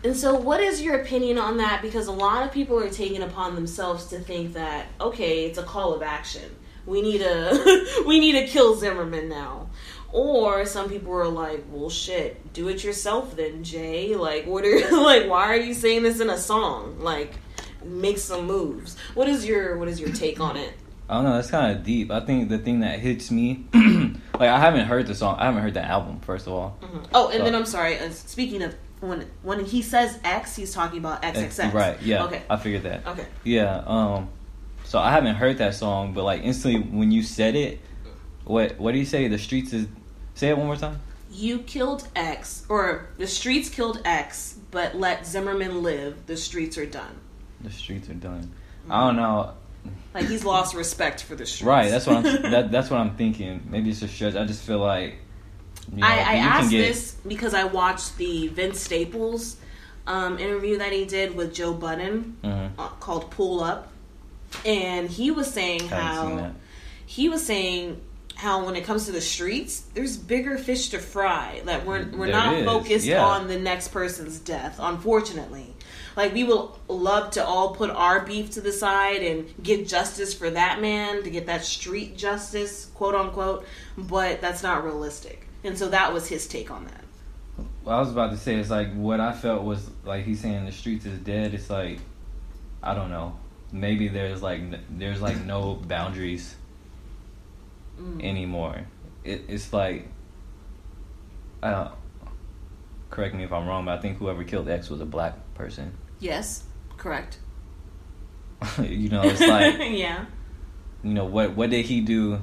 [0.03, 1.81] And so, what is your opinion on that?
[1.81, 5.63] Because a lot of people are taking upon themselves to think that okay, it's a
[5.63, 6.53] call of action.
[6.85, 9.69] We need to we need to kill Zimmerman now.
[10.11, 14.15] Or some people are like, "Well, shit, do it yourself then, Jay.
[14.15, 15.27] Like, what are like?
[15.27, 16.99] Why are you saying this in a song?
[16.99, 17.33] Like,
[17.83, 20.73] make some moves." What is your what is your take on it?
[21.09, 21.33] I don't know.
[21.35, 22.11] That's kind of deep.
[22.11, 25.37] I think the thing that hits me, like I haven't heard the song.
[25.39, 26.19] I haven't heard the album.
[26.21, 26.77] First of all,
[27.13, 27.97] Oh, and then I'm sorry.
[27.99, 31.73] Uh, speaking of when when he says X, he's talking about XXX.
[31.73, 32.01] right?
[32.03, 32.25] Yeah.
[32.25, 32.43] Okay.
[32.49, 33.05] I figured that.
[33.07, 33.25] Okay.
[33.43, 33.83] Yeah.
[33.85, 34.29] Um.
[34.93, 37.79] So I haven't heard that song, but like instantly when you said it,
[38.45, 39.27] what what do you say?
[39.27, 39.87] The streets is.
[40.35, 40.99] Say it one more time.
[41.31, 46.27] You killed X, or the streets killed X, but let Zimmerman live.
[46.27, 47.15] The streets are done.
[47.61, 48.51] The streets are done.
[48.87, 49.55] I don't know.
[50.13, 51.63] Like he's lost respect for the streets.
[51.67, 51.89] Right.
[51.89, 52.23] That's what I'm.
[52.51, 53.65] that, that's what I'm thinking.
[53.71, 54.35] Maybe it's a stretch.
[54.35, 55.15] I just feel like.
[55.91, 59.57] You know, I, I asked get- this because I watched the Vince Staples
[60.05, 62.69] um, interview that he did with Joe Budden Mhm.
[62.77, 63.89] uh, called "Pull Up,"
[64.65, 66.53] and he was saying how
[67.05, 68.01] he was saying
[68.35, 71.61] how when it comes to the streets, there's bigger fish to fry.
[71.65, 73.23] That we're we're There not is, focused yeah.
[73.23, 74.77] on the next person's death.
[74.79, 75.73] Unfortunately,
[76.15, 80.33] like we will love to all put our beef to the side and get justice
[80.33, 83.65] for that man to get that street justice, quote unquote.
[83.97, 85.47] But that's not realistic.
[85.63, 87.03] and so that was his take on that.
[87.83, 90.65] Well, I was about to say it's like what I felt was like he's saying
[90.65, 91.53] the streets is dead.
[91.53, 91.99] It's like
[92.81, 93.37] I don't know.
[93.73, 94.61] Maybe there's like
[94.97, 96.55] there's like no boundaries
[97.99, 98.23] Mm.
[98.23, 98.87] anymore.
[99.23, 100.07] It, it's like
[101.61, 101.91] I don't.
[103.11, 105.95] Correct me if I'm wrong, but I think whoever killed X was a black person.
[106.19, 106.63] Yes,
[106.97, 107.37] correct.
[108.81, 110.25] you know, it's like yeah.
[111.03, 112.41] you know what what did he do?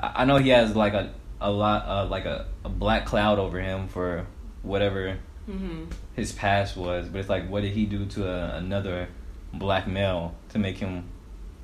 [0.00, 3.38] I, I know he has like a a lot uh, like a, a black cloud
[3.38, 4.26] over him for
[4.62, 5.84] whatever hmm
[6.16, 9.08] his past was, but it's like, what did he do to a, another
[9.54, 11.04] black male to make him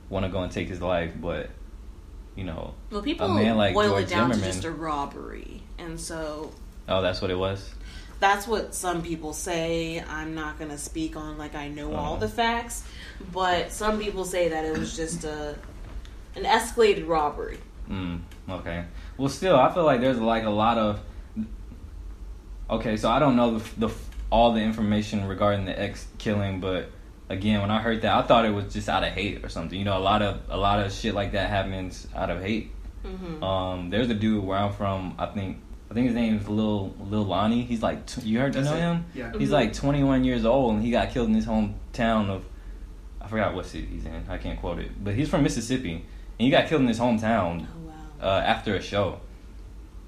[0.09, 1.13] want to go and take his life?
[1.21, 1.51] But
[2.37, 5.63] you know, Well, people man like boil George it down Zimmerman- to just a robbery,
[5.79, 6.53] and so
[6.89, 7.75] oh, that's what it was.
[8.21, 10.03] that's what some people say.
[10.09, 12.21] I'm not gonna speak on like I know all Uh-huh.
[12.21, 12.85] the facts,
[13.33, 15.57] but some people say that it was just a
[16.37, 17.59] an escalated robbery.
[17.89, 18.85] Mm, okay.
[19.17, 21.01] Well, still, I feel like there's like a lot of.
[22.71, 23.95] Okay, so I don't know the, the
[24.31, 26.91] all the information regarding the ex killing, but
[27.29, 29.79] again, when I heard that, I thought it was just out of hate or something.
[29.79, 32.71] You know, a lot of a lot of shit like that happens out of hate.
[33.05, 35.15] hmm Um, there's a dude where I'm from.
[35.19, 35.59] I think
[35.91, 37.63] I think his name is Lil Lil Lonnie.
[37.65, 38.81] He's like, t- you heard you know it.
[38.81, 39.05] him?
[39.15, 39.33] Yeah.
[39.39, 39.53] He's Mhm.
[39.53, 42.45] like 21 years old, and he got killed in his hometown of
[43.21, 44.25] I forgot what city he's in.
[44.29, 46.05] I can't quote it, but he's from Mississippi, and
[46.37, 48.29] he got killed in his hometown Oh wow.
[48.29, 49.21] uh, after a show.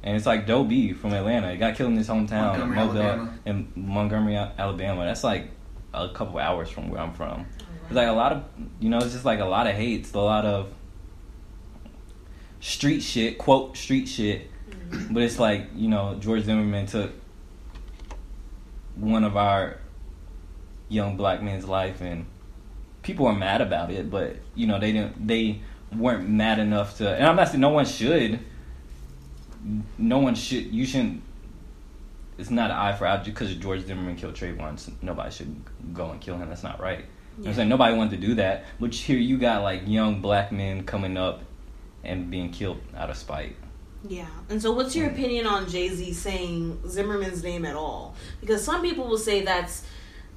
[0.03, 1.51] And it's like Doe B from Atlanta.
[1.51, 3.39] He got killed in his hometown, Montgomery, Mobile, Alabama.
[3.47, 5.05] in Montgomery, Alabama.
[5.05, 5.49] That's like
[5.97, 7.47] a couple hours from where I'm from.
[7.85, 8.45] It's like a lot of,
[8.81, 10.73] you know, it's just like a lot of hates, a lot of
[12.61, 14.51] street shit, quote street shit.
[14.69, 15.15] Mm-hmm.
[15.15, 17.13] But it's like, you know, George Zimmerman took
[18.97, 19.79] one of our
[20.89, 22.27] young black men's life and
[23.03, 25.61] people are mad about it, but you know, they didn't they
[25.95, 28.41] weren't mad enough to and I'm not saying no one should
[29.99, 31.23] no one should you shouldn't
[32.39, 34.78] it's not an eye for eye because George Zimmerman killed Trayvon.
[34.78, 35.62] so Nobody should
[35.95, 36.49] go and kill him.
[36.49, 36.99] That's not right.
[36.99, 37.09] You know
[37.43, 37.68] what I'm saying?
[37.68, 38.64] Nobody wanted to do that.
[38.80, 41.43] But here you got like young black men coming up
[42.05, 43.57] and being killed out of spite.
[44.09, 44.26] Yeah.
[44.49, 45.12] And so, what's your mm.
[45.12, 48.14] opinion on Jay Z saying Zimmerman's name at all?
[48.41, 49.84] Because some people will say that's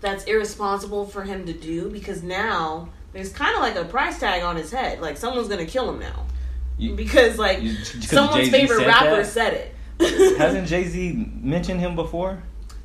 [0.01, 4.43] that's irresponsible for him to do because now there's kind of like a price tag
[4.43, 5.01] on his head.
[5.01, 6.25] Like someone's gonna kill him now
[6.77, 7.59] You- because like
[8.01, 9.25] someone's Jay-Z favorite said rapper that?
[9.25, 9.75] said it.
[9.99, 12.41] Hasn't Jay Z mentioned him before?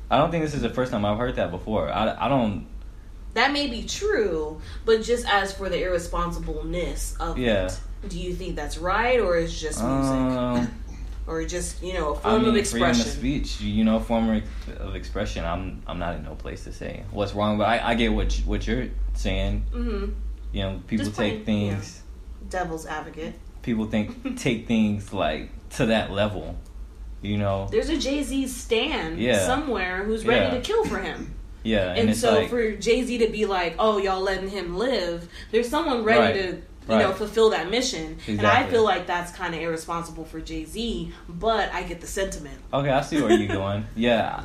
[0.09, 1.89] I don't think this is the first time I've heard that before.
[1.91, 2.67] I, I don't.
[3.33, 7.65] that may be true, but just as for the irresponsibleness of Yeah.
[7.67, 10.71] it, do you think that's right or is just music Um,
[11.27, 13.19] or just you know a form mean, of freedom of expression?
[13.19, 14.29] speech, you know, form
[14.77, 15.43] of- expression.
[15.45, 18.37] I'm I'm not in no place to say what's wrong, but I, I get what
[18.37, 19.61] you- what you're saying.
[19.71, 20.05] hmm
[20.51, 21.45] You know, people Just take yeah.
[21.45, 22.01] things.
[22.49, 23.33] Devil's advocate.
[23.63, 26.57] People think take things like to that level.
[27.21, 29.45] You know, There's a Jay Z stand Yeah.
[29.45, 30.51] somewhere who's ready Yeah.
[30.55, 31.33] to kill for him.
[31.63, 34.77] yeah, and, And, so like for Jay Z to be like, "Oh, y'all letting him
[34.77, 36.33] live," there's someone ready Right.
[36.87, 38.17] to, you know, fulfill that mission.
[38.27, 42.07] And I feel like that's kind of irresponsible for Jay Z, but I get the
[42.07, 42.57] sentiment.
[42.71, 43.85] okay, I see where you're going.
[43.95, 44.43] Yeah,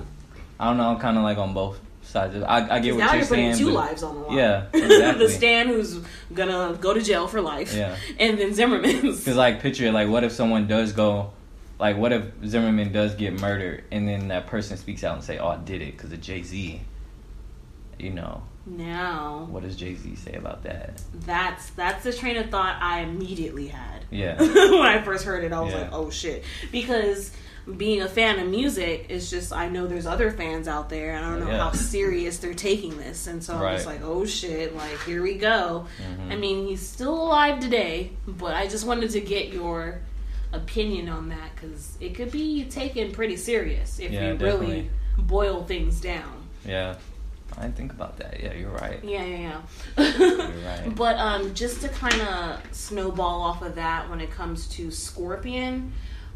[0.58, 0.88] I don't know.
[0.88, 2.34] I'm kind of like on both sides.
[2.34, 3.58] Of, I I get what now you're saying.
[3.58, 4.38] two but- lives on the line.
[4.38, 5.26] Yeah, exactly.
[5.26, 5.98] the Stan who's
[6.32, 7.94] gonna go to jail for life, Yeah.
[8.18, 9.18] and then Zimmerman's.
[9.18, 11.32] Because like picture like what if someone does go,
[11.80, 15.38] like what if Zimmerman does get murdered and then that person speaks out and say,
[15.38, 16.80] "Oh, I did it because of Jay Z."
[17.98, 21.02] You know, now what does Jay Z say about that?
[21.26, 24.04] that's that's the train of thought I immediately had.
[24.10, 24.38] Yeah.
[24.40, 25.82] when I first heard it, I was Yeah.
[25.82, 27.32] like, "Oh shit!" Because
[27.76, 31.24] being a fan of music is just I know there's other fans out there, and
[31.24, 31.58] I don't know Yeah.
[31.64, 35.34] how serious they're taking this, and so I'm just like, "Oh shit!" Like here we
[35.34, 35.86] go.
[36.00, 36.32] Mhm.
[36.32, 40.00] I mean, he's still alive today, but I just wanted to get your
[40.52, 45.64] opinion on that because it could be taken pretty serious if Yeah, you really boil
[45.64, 46.48] things down.
[46.64, 46.96] Yeah,
[47.56, 48.40] I didn't think about that.
[48.40, 49.02] Yeah, you're right.
[49.02, 49.60] Yeah, yeah,
[49.96, 50.82] yeah.
[50.82, 50.94] right.
[50.96, 55.92] But um, just to kind of snowball off of that, when it comes to Scorpion,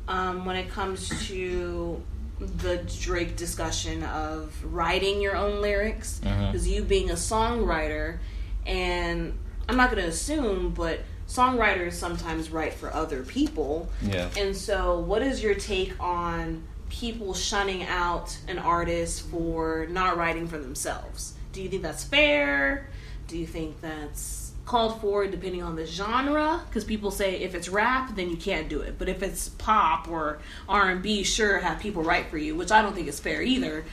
[0.08, 2.02] um, when it comes to
[2.40, 8.18] the Drake discussion of writing your own lyrics, because you being a songwriter,
[8.66, 9.38] and
[9.68, 13.88] I'm not going to assume, but songwriters sometimes write for other people.
[14.02, 14.28] Yeah.
[14.36, 20.46] And so, what is your take on people shunning out an artist for not writing
[20.46, 21.34] for themselves?
[21.52, 22.88] Do you think that's fair?
[23.26, 26.62] Do you think that's called for depending on the genre?
[26.68, 28.98] Because people say if it's rap, then you can't do it.
[28.98, 32.70] But if it's pop or R and B, sure, have people write for you, which
[32.70, 33.84] I don't think is fair either.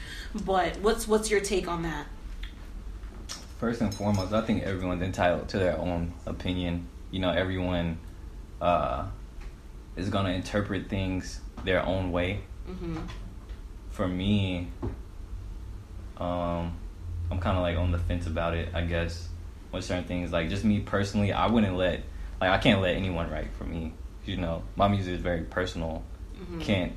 [0.44, 2.06] But what's what's your take on that?
[3.58, 6.88] First and foremost, I think everyone's entitled to their own opinion.
[7.12, 8.00] You know, everyone
[8.60, 9.06] uh,
[9.94, 12.40] is gonna interpret things their own way.
[12.66, 12.98] hmm
[13.92, 14.68] for me,
[16.16, 16.76] um,
[17.30, 18.70] I'm kind of like on the fence about it.
[18.74, 19.28] I guess
[19.70, 22.02] with certain things, like just me personally, I wouldn't let
[22.40, 23.92] like I can't let anyone write for me.
[24.24, 26.02] You know, my music is very personal.
[26.34, 26.60] Mm-hmm.
[26.60, 26.92] Can't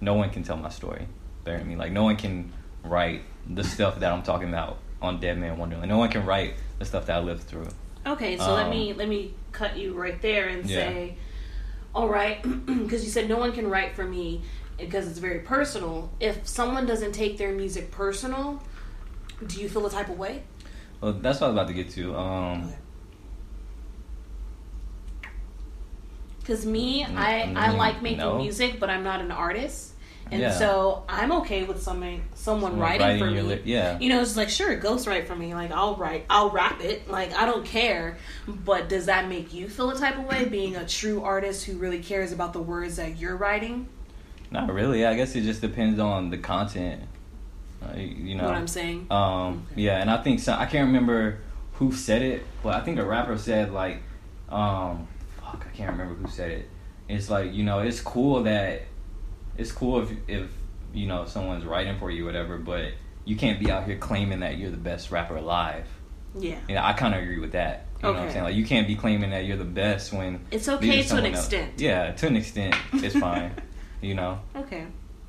[0.00, 1.06] no one can tell my story
[1.44, 1.76] better than me.
[1.76, 2.52] Like no one can
[2.82, 5.88] write the stuff that I'm talking about on Dead Man Wonderland.
[5.88, 7.68] No one can write the stuff that I lived through.
[8.08, 10.76] Okay, so let Um, me let me cut you right there and Yeah.
[10.76, 11.16] say,
[11.94, 14.42] all right, because you said no one can write for me
[14.78, 16.10] because it's very personal.
[16.20, 18.62] If someone doesn't take their music personal,
[19.46, 20.42] do you feel a type of way?
[21.00, 22.16] Well, that's what I was about to get to.
[22.16, 22.72] Um,
[26.40, 28.38] Because me, Mm, I I mm, like making no.
[28.38, 29.92] music, but I'm not an artist,
[30.30, 30.50] and Yeah.
[30.52, 33.48] so I'm okay with someone someone Someone writing, writing for your me.
[33.56, 33.98] li- yeah.
[33.98, 35.54] you know, it's like sure, ghostwrite for me.
[35.54, 37.08] Like I'll write, I'll rap it.
[37.10, 38.16] Like I don't care.
[38.46, 41.76] But does that make you feel a type of way, being a true artist who
[41.78, 43.88] really cares about the words that you're writing?
[44.50, 45.04] not really.
[45.04, 47.02] I guess it just depends on the content.
[47.82, 49.06] Uh, you know What I'm saying.
[49.10, 51.38] Um, yeah, and I think so, I can't remember
[51.74, 54.02] who said it, but I think a rapper said like,
[54.48, 55.06] um,
[55.40, 56.68] fuck, I can't remember who said it.
[57.08, 58.82] It's like you know, it's cool that
[59.58, 60.50] it's cool if if
[60.94, 62.92] you know someone's writing for you, whatever, but
[63.24, 65.86] you can't be out here claiming that you're the best rapper alive.
[66.38, 66.58] Yeah.
[66.68, 67.86] You know, I kind of agree with that.
[67.98, 68.44] You know what I'm saying?
[68.44, 71.26] Like, you can't be claiming that you're the best when It's okay to an someone
[71.34, 71.38] else.
[71.46, 71.72] extent.
[71.80, 73.52] Yeah, to an extent, it's fine.
[74.00, 74.86] you know, Okay.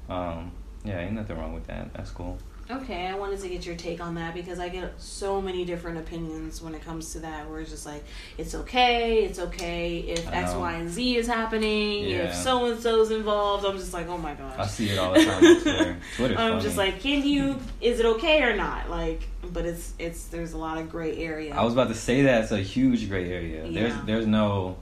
[0.08, 0.52] um,
[0.86, 1.94] yeah, ain't nothing wrong with that.
[1.94, 2.38] That's cool.
[2.72, 5.98] Okay, I wanted to get your take on that because I get so many different
[5.98, 7.50] opinions when it comes to that.
[7.50, 8.04] Where it's just like,
[8.38, 12.04] it's okay, it's okay if X, Y, and Z is happening.
[12.10, 14.54] If so and so's involved, I'm just like, oh my gosh.
[14.60, 15.98] I see it all the time on Twitter.
[16.16, 16.62] Twitter's I'm funny.
[16.62, 17.58] just like, can you?
[17.82, 18.88] Is it okay or not?
[18.88, 21.56] Like, but it's it's there's a lot of gray area.
[21.56, 23.62] I was about to say that it's a huge gray area.
[23.64, 24.02] There's Yeah.
[24.06, 24.78] there's no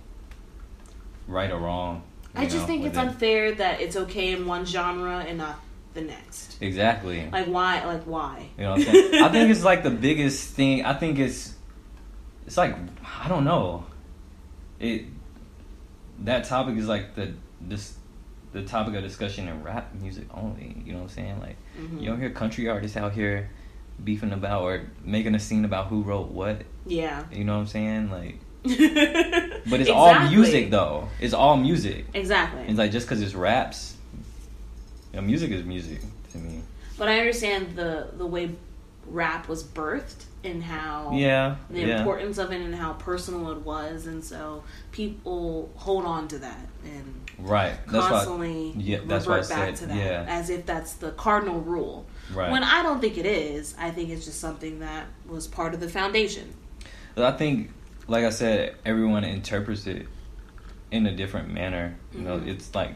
[1.26, 2.04] right or wrong.
[2.36, 3.00] I just know, think it's it.
[3.02, 5.58] unfair that it's okay in one genre and not
[5.98, 6.58] the next.
[6.62, 7.28] Exactly.
[7.32, 7.84] Like why?
[7.84, 8.50] Like why?
[8.58, 9.24] You know what I'm saying?
[9.24, 10.86] I think it's like the biggest thing.
[10.86, 11.56] I think it's
[12.46, 12.76] it's like
[13.24, 13.86] I don't know.
[14.80, 15.06] It
[16.20, 17.96] that topic is like the this
[18.54, 20.82] the topic of discussion in rap music only.
[20.86, 21.40] You know what I'm saying?
[21.42, 22.02] Like Mhm.
[22.02, 23.50] you don't hear country artists out here
[24.04, 26.62] beefing about or making a scene about who wrote what.
[26.86, 27.24] Yeah.
[27.32, 28.12] You know what I'm saying?
[28.12, 31.10] Like but it's all music though.
[31.20, 32.06] It's all music.
[32.14, 32.64] Exactly.
[32.68, 33.96] It's like just because it's raps,
[35.18, 36.00] know, music is music
[36.32, 36.62] to me.
[36.98, 38.52] But I understand the the way
[39.06, 42.00] rap was birthed and how Yeah, the yeah.
[42.00, 46.68] importance of it and how personal it was, and so people hold on to that
[46.84, 47.78] and Right.
[47.86, 48.10] That's why.
[48.10, 50.26] constantly yeah, that's why I revert back said- to that yeah.
[50.28, 52.06] as if that's the cardinal rule.
[52.34, 52.52] Right.
[52.52, 55.80] When I don't think it is, I think it's just something that was part of
[55.80, 56.54] the foundation.
[57.16, 57.72] I think,
[58.08, 60.08] like I said, everyone interprets it
[60.92, 61.96] in a different manner.
[62.14, 62.48] You know, Mhm.
[62.48, 62.94] it's like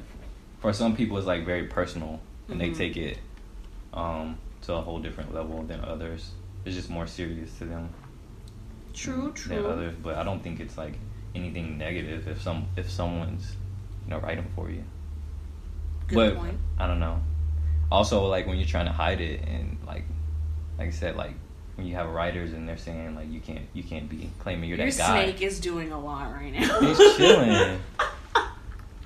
[0.62, 2.60] for some people, it's like very personal, and Mhm.
[2.60, 3.18] they take it
[3.94, 6.32] um, to a whole different level than others.
[6.64, 7.90] It's just more serious to them
[8.94, 9.68] True, than true.
[9.68, 9.96] others.
[10.02, 10.94] But I don't think it's like
[11.36, 13.56] anything negative if some if someone's
[14.06, 14.84] you know writing for you.
[16.08, 16.58] Good but point.
[16.80, 17.20] I don't know.
[17.92, 20.04] Also, like when you're trying to hide it, and like,
[20.78, 21.34] like I said, like
[21.76, 24.78] when you have writers and they're saying like you can't, you can't be claiming you're
[24.78, 25.24] Your that guy.
[25.26, 26.80] snake is doing a lot right now.
[26.80, 27.80] He's chilling.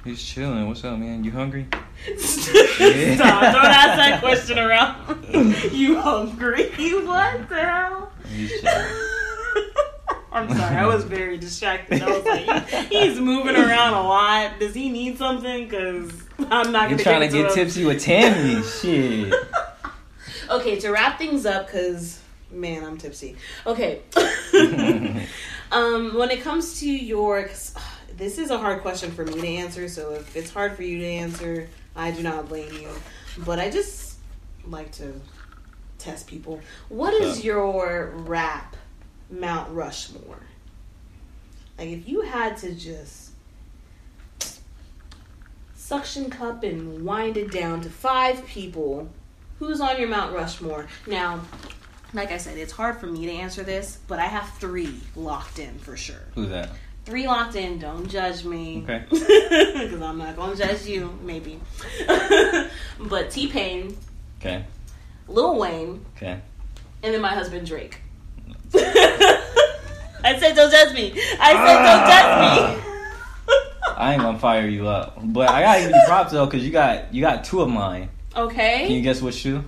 [0.06, 0.68] He's chilling.
[0.68, 1.24] What's up, man?
[1.24, 1.66] You hungry?
[2.18, 3.18] Stop!
[3.18, 5.26] Don't ask that question around.
[5.74, 6.68] you hungry?
[7.04, 8.12] What the hell?
[8.30, 8.86] He's chilling.
[10.32, 12.02] I'm sorry, I was very distracted.
[12.04, 14.60] I was like, he's moving around a lot.
[14.60, 15.64] Does he need something?
[15.68, 16.12] Because
[16.52, 17.54] I'm not You're trying to get him.
[17.56, 18.62] tipsy with Tammy.
[18.64, 19.34] Shit.
[20.50, 22.20] Okay, to wrap things up, because
[22.52, 23.38] man, I'm tipsy.
[23.66, 24.02] Okay.
[25.72, 27.74] um, when it comes to your, 'cause,
[28.18, 29.88] this is a hard question for me to answer.
[29.88, 32.90] So if it's hard for you to answer, I do not blame you.
[33.40, 34.18] But I just
[34.66, 35.14] like to
[35.98, 36.62] test people.
[36.90, 38.76] What is your rap
[39.30, 40.40] Mount Rushmore?
[41.78, 43.32] Like if you had to just
[45.76, 49.08] suction cup and wind it down to five people
[49.60, 50.88] who's on your Mount Rushmore?
[51.06, 51.42] Now,
[52.14, 55.60] like I said, it's hard for me to answer this, but I have three locked
[55.60, 56.24] in for sure.
[56.34, 56.70] Who's that?
[57.06, 57.78] Three locked in.
[57.80, 58.84] Don't judge me.
[58.84, 59.04] Okay.
[59.86, 61.60] Because I'm not going to judge you, maybe.
[63.00, 63.96] but T Pain,
[64.40, 64.66] Okay.
[65.28, 66.40] Lil Wayne, Okay.
[67.04, 68.00] and then my husband Drake.
[68.76, 71.14] I said don't judge me.
[71.40, 72.82] I said don't judge me.
[73.88, 73.96] Ah.
[73.98, 76.72] I ain't gonna fire you up, but I gotta give you props though, cause you
[76.72, 78.10] got you got two of mine.
[78.36, 78.86] Okay.
[78.88, 79.64] Can you guess which two?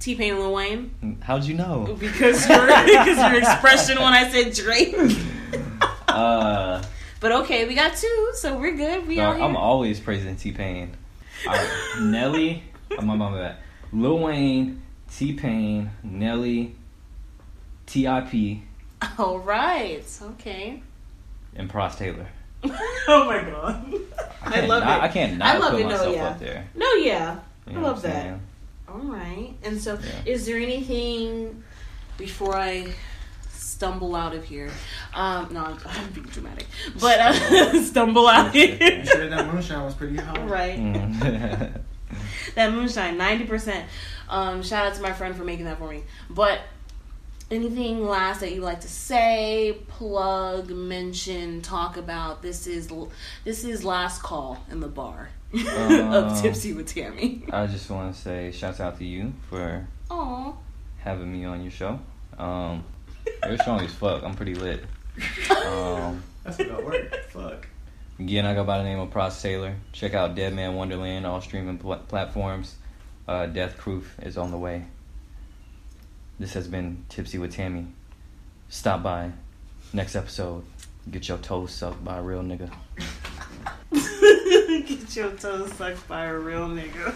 [0.00, 1.18] T Pain and Lil Wayne.
[1.22, 1.96] How'd you know?
[1.98, 4.94] Because your because your expression when I said Drake.
[6.14, 6.82] Uh,
[7.20, 9.06] But okay, we got two, so we're good.
[9.06, 10.96] We out I'm always praising T Pain.
[11.46, 11.68] Alright,
[12.00, 12.62] Nelly
[12.98, 13.56] Oh, my mama bad.
[13.92, 14.82] Lil Wayne,
[15.12, 16.74] T Pain, Nelly,
[17.86, 18.62] T.I.P.
[19.18, 20.04] All right.
[20.22, 20.82] Okay.
[21.56, 22.26] and Pros Taylor.
[22.64, 23.94] oh my god.
[24.42, 25.02] I, can't love not- it.
[25.02, 25.84] I can't not I love put it.
[25.84, 26.26] No, myself yeah.
[26.28, 26.68] up there.
[26.74, 27.34] No, yeah.
[27.66, 28.22] You I know love I'm that.
[28.22, 28.40] saying?
[28.88, 29.54] All right.
[29.62, 30.32] And so, Yeah.
[30.32, 31.62] is there anything
[32.18, 32.92] before I
[33.80, 34.70] stumble out of here?
[35.14, 36.66] Um, no, I'm, I'm being dramatic,
[37.00, 38.76] but uh, stumble out I'm here.
[39.06, 40.46] sure that moonshine was pretty hot.
[40.48, 40.78] right.
[40.78, 41.80] Mm.
[42.56, 43.86] That moonshine, ninety percent.
[44.28, 46.02] Um, shout out to my friend for making that for me.
[46.28, 46.60] But
[47.50, 52.42] anything last that you like to say, plug, mention, talk about?
[52.42, 52.90] This is
[53.44, 55.62] this is last call in the bar Um,
[56.12, 57.44] of Tipsy with Tammy.
[57.52, 60.52] I just want to say shouts out to you for Aw.
[60.98, 62.00] having me on your show.
[62.36, 62.82] Um,
[63.46, 64.22] you're strong as fuck.
[64.22, 64.84] I'm pretty lit.
[65.66, 67.14] Um, That's what got work.
[67.30, 67.66] Fuck.
[68.18, 69.74] again, I go by the name of Pros Taylor.
[69.92, 72.76] Check out Dead Man Wonderland, all streaming pl- platforms.
[73.28, 74.84] Uh, Death Proof is on the way.
[76.38, 77.86] This has been Tipsy with Tammy.
[78.68, 79.32] Stop by
[79.92, 80.64] next episode.
[81.10, 82.70] Get your toes sucked by a real nigga.
[84.86, 87.14] Get your toes sucked by a real nigga.